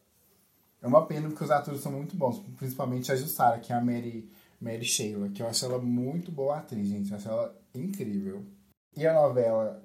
É 0.81 0.87
uma 0.87 1.05
pena 1.05 1.29
porque 1.29 1.45
os 1.45 1.51
atores 1.51 1.83
são 1.83 1.93
muito 1.93 2.17
bons, 2.17 2.39
principalmente 2.57 3.13
a 3.13 3.17
Jussara, 3.17 3.59
que 3.59 3.71
é 3.71 3.77
a 3.77 3.85
Mary, 3.85 4.31
Mary 4.59 4.85
Sheila, 4.85 5.29
que 5.29 5.43
eu 5.43 5.47
acho 5.47 5.67
ela 5.67 5.79
muito 5.79 6.33
boa 6.33 6.57
atriz, 6.57 6.89
gente. 6.89 7.11
Eu 7.11 7.19
acho 7.19 7.29
ela 7.29 7.55
incrível. 7.75 8.43
E 8.97 9.07
a 9.07 9.13
novela 9.13 9.85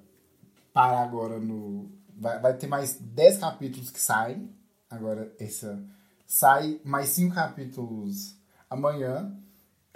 para 0.72 1.00
agora 1.00 1.38
no. 1.38 1.90
Vai, 2.18 2.40
vai 2.40 2.56
ter 2.56 2.66
mais 2.66 2.96
10 2.98 3.38
capítulos 3.38 3.90
que 3.90 4.00
saem. 4.00 4.50
Agora, 4.88 5.30
essa. 5.38 5.78
Sai 6.26 6.80
mais 6.84 7.10
5 7.10 7.34
capítulos 7.34 8.36
amanhã 8.68 9.32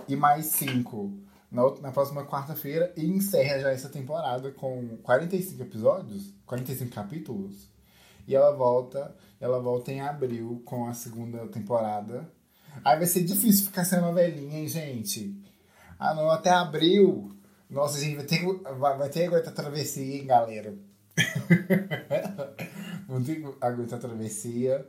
e 0.06 0.14
mais 0.14 0.46
5 0.46 1.12
na, 1.50 1.62
na 1.80 1.90
próxima 1.90 2.24
quarta-feira 2.24 2.92
e 2.96 3.04
encerra 3.04 3.58
já 3.58 3.70
essa 3.70 3.88
temporada 3.88 4.52
com 4.52 4.96
45 4.98 5.62
episódios, 5.62 6.32
45 6.46 6.94
capítulos. 6.94 7.68
E 8.28 8.34
ela 8.34 8.54
volta, 8.54 9.14
ela 9.40 9.58
volta 9.58 9.90
em 9.90 10.00
abril 10.00 10.62
com 10.64 10.86
a 10.86 10.94
segunda 10.94 11.48
temporada. 11.48 12.30
Aí 12.84 12.96
vai 12.96 13.06
ser 13.06 13.24
difícil 13.24 13.66
ficar 13.66 13.84
sem 13.84 14.00
novelinha, 14.00 14.60
hein, 14.60 14.68
gente? 14.68 15.36
Ah, 15.98 16.14
não, 16.14 16.30
até 16.30 16.50
abril. 16.50 17.36
Nossa, 17.68 17.98
gente, 17.98 18.16
vai 18.16 18.24
ter, 18.24 18.44
vai, 18.78 18.96
vai 18.96 19.08
ter 19.08 19.20
que 19.20 19.26
aguentar 19.26 19.52
travessia, 19.52 20.16
hein, 20.16 20.26
galera? 20.26 20.74
Ter 23.24 23.36
que 23.36 23.48
aguentar 23.60 23.98
travessia. 23.98 24.86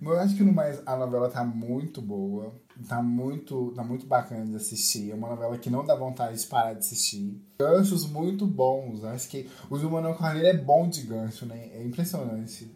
Mas 0.00 0.14
eu 0.14 0.20
acho 0.20 0.36
que 0.36 0.42
no 0.42 0.52
mais 0.52 0.80
a 0.86 0.96
novela 0.96 1.28
tá 1.28 1.44
muito 1.44 2.00
boa. 2.00 2.52
Tá 2.88 3.02
muito, 3.02 3.72
tá 3.72 3.84
muito 3.84 4.06
bacana 4.06 4.46
de 4.46 4.56
assistir. 4.56 5.10
É 5.10 5.14
uma 5.14 5.28
novela 5.28 5.56
que 5.58 5.70
não 5.70 5.84
dá 5.84 5.94
vontade 5.94 6.40
de 6.40 6.46
parar 6.46 6.72
de 6.72 6.80
assistir. 6.80 7.40
Ganchos 7.58 8.06
muito 8.08 8.46
bons. 8.46 9.04
Acho 9.04 9.28
que 9.28 9.48
o 9.70 9.76
Manuel 9.90 10.14
Carneiro 10.14 10.48
é 10.48 10.56
bom 10.56 10.88
de 10.88 11.02
gancho, 11.02 11.46
né? 11.46 11.70
É 11.74 11.84
impressionante. 11.84 12.70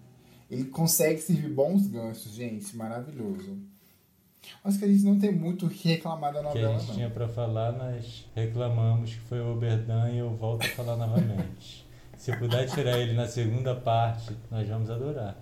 Ele 0.51 0.65
consegue 0.65 1.21
servir 1.21 1.53
bons 1.53 1.87
ganchos, 1.87 2.33
gente. 2.33 2.77
Maravilhoso. 2.77 3.59
Acho 4.65 4.79
que 4.79 4.85
a 4.85 4.89
gente 4.89 5.05
não 5.05 5.19
tem 5.19 5.33
muito 5.33 5.67
o 5.67 5.69
que 5.71 5.89
reclamar 5.89 6.33
da 6.33 6.43
novela, 6.43 6.69
que 6.69 6.75
a 6.75 6.79
gente 6.79 6.89
não. 6.89 6.95
tinha 6.95 7.11
pra 7.11 7.29
falar, 7.29 7.73
nós 7.73 8.27
reclamamos 8.35 9.15
que 9.15 9.21
foi 9.21 9.41
o 9.41 9.53
Oberdan 9.53 10.11
e 10.11 10.19
eu 10.19 10.31
volto 10.37 10.65
a 10.65 10.69
falar 10.69 10.97
novamente. 10.97 11.86
Se 12.27 12.37
puder 12.37 12.69
tirar 12.69 12.99
ele 12.99 13.13
na 13.13 13.29
segunda 13.29 13.73
parte, 13.73 14.37
nós 14.51 14.67
vamos 14.67 14.91
adorar. 14.91 15.41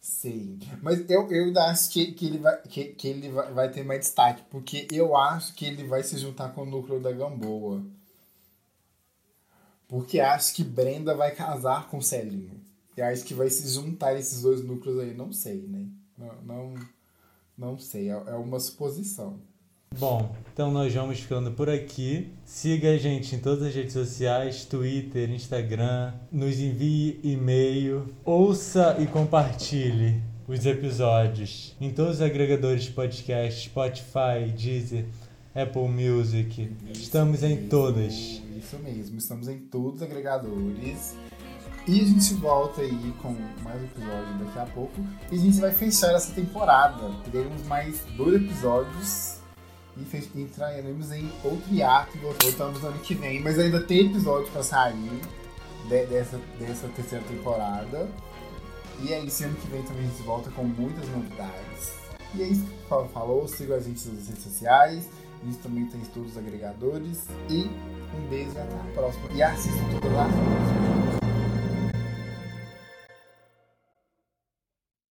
Sim. 0.00 0.58
Mas 0.80 1.10
eu, 1.10 1.30
eu 1.30 1.60
acho 1.60 1.90
que, 1.90 2.12
que 2.12 2.26
ele, 2.26 2.38
vai, 2.38 2.62
que, 2.62 2.84
que 2.84 3.06
ele 3.06 3.28
vai, 3.28 3.52
vai 3.52 3.70
ter 3.70 3.84
mais 3.84 4.00
destaque, 4.00 4.42
porque 4.50 4.88
eu 4.90 5.14
acho 5.14 5.52
que 5.52 5.66
ele 5.66 5.84
vai 5.84 6.02
se 6.02 6.16
juntar 6.16 6.54
com 6.54 6.62
o 6.62 6.64
núcleo 6.64 7.02
da 7.02 7.12
Gamboa. 7.12 7.84
Porque 9.86 10.20
acho 10.20 10.54
que 10.54 10.64
Brenda 10.64 11.14
vai 11.14 11.34
casar 11.34 11.86
com 11.90 12.00
Celinho. 12.00 12.58
E 12.96 13.02
acho 13.02 13.22
que 13.22 13.34
vai 13.34 13.50
se 13.50 13.68
juntar 13.68 14.14
esses 14.14 14.40
dois 14.40 14.64
núcleos 14.64 14.98
aí, 15.00 15.12
não 15.12 15.34
sei, 15.34 15.66
né? 15.66 15.86
Não, 16.16 16.42
não, 16.44 16.74
não 17.58 17.78
sei, 17.78 18.08
é, 18.08 18.14
é 18.14 18.34
uma 18.36 18.58
suposição. 18.58 19.38
Bom, 19.98 20.34
então 20.52 20.70
nós 20.70 20.92
vamos 20.92 21.20
ficando 21.20 21.52
por 21.52 21.70
aqui. 21.70 22.30
Siga 22.44 22.90
a 22.90 22.98
gente 22.98 23.34
em 23.34 23.38
todas 23.38 23.62
as 23.62 23.74
redes 23.74 23.94
sociais, 23.94 24.64
Twitter, 24.66 25.30
Instagram, 25.30 26.12
nos 26.30 26.60
envie 26.60 27.18
e-mail, 27.22 28.14
ouça 28.22 28.96
e 28.98 29.06
compartilhe 29.06 30.20
os 30.46 30.66
episódios 30.66 31.74
em 31.80 31.90
todos 31.90 32.16
os 32.16 32.22
agregadores 32.22 32.84
de 32.84 32.90
podcast, 32.90 33.70
Spotify, 33.70 34.52
Deezer, 34.54 35.06
Apple 35.54 35.88
Music. 35.88 36.70
Isso 36.92 37.02
estamos 37.02 37.40
mesmo, 37.40 37.56
em 37.56 37.68
todas. 37.68 38.12
Isso 38.12 38.78
mesmo, 38.84 39.16
estamos 39.16 39.48
em 39.48 39.58
todos 39.60 39.96
os 39.96 40.02
agregadores. 40.02 41.14
E 41.88 42.00
a 42.00 42.04
gente 42.04 42.34
volta 42.34 42.82
aí 42.82 43.14
com 43.22 43.34
mais 43.62 43.82
episódios 43.82 44.40
daqui 44.44 44.58
a 44.58 44.66
pouco. 44.66 45.00
E 45.32 45.36
a 45.36 45.38
gente 45.38 45.58
vai 45.58 45.72
fechar 45.72 46.12
essa 46.14 46.34
temporada. 46.34 47.10
Teremos 47.30 47.62
mais 47.66 48.00
dois 48.16 48.42
episódios 48.42 49.45
e 49.96 50.40
entraremos 50.40 51.10
em 51.10 51.30
outro 51.42 51.74
hiato, 51.74 52.18
voltamos 52.18 52.82
no 52.82 52.88
ano 52.88 52.98
que 52.98 53.14
vem, 53.14 53.40
mas 53.40 53.58
ainda 53.58 53.82
tem 53.82 54.06
episódio 54.06 54.50
pra 54.52 54.62
sair 54.62 54.94
de, 55.88 56.06
dessa, 56.06 56.38
dessa 56.58 56.88
terceira 56.88 57.24
temporada. 57.24 58.08
E 59.02 59.12
é 59.12 59.20
isso, 59.20 59.44
ano 59.44 59.54
que 59.56 59.68
vem 59.68 59.82
também 59.82 60.04
a 60.04 60.08
gente 60.08 60.22
volta 60.22 60.50
com 60.50 60.64
muitas 60.64 61.08
novidades. 61.08 61.94
E 62.34 62.42
é 62.42 62.46
isso 62.46 62.64
que 62.64 62.72
o 62.72 62.88
Paulo 62.88 63.08
falou, 63.08 63.48
siga 63.48 63.76
a 63.76 63.80
gente 63.80 64.08
nas 64.08 64.28
redes 64.28 64.42
sociais, 64.42 65.08
a 65.42 65.46
gente 65.46 65.58
também 65.58 65.86
tem 65.86 66.00
todos 66.12 66.32
os 66.32 66.38
agregadores. 66.38 67.26
E 67.48 67.70
um 68.16 68.28
beijo 68.28 68.52
e 68.54 68.58
até 68.58 68.74
a 68.74 68.92
próxima. 68.94 69.28
E 69.32 69.42
assista 69.42 69.78
todas 70.00 70.18
as 70.18 71.25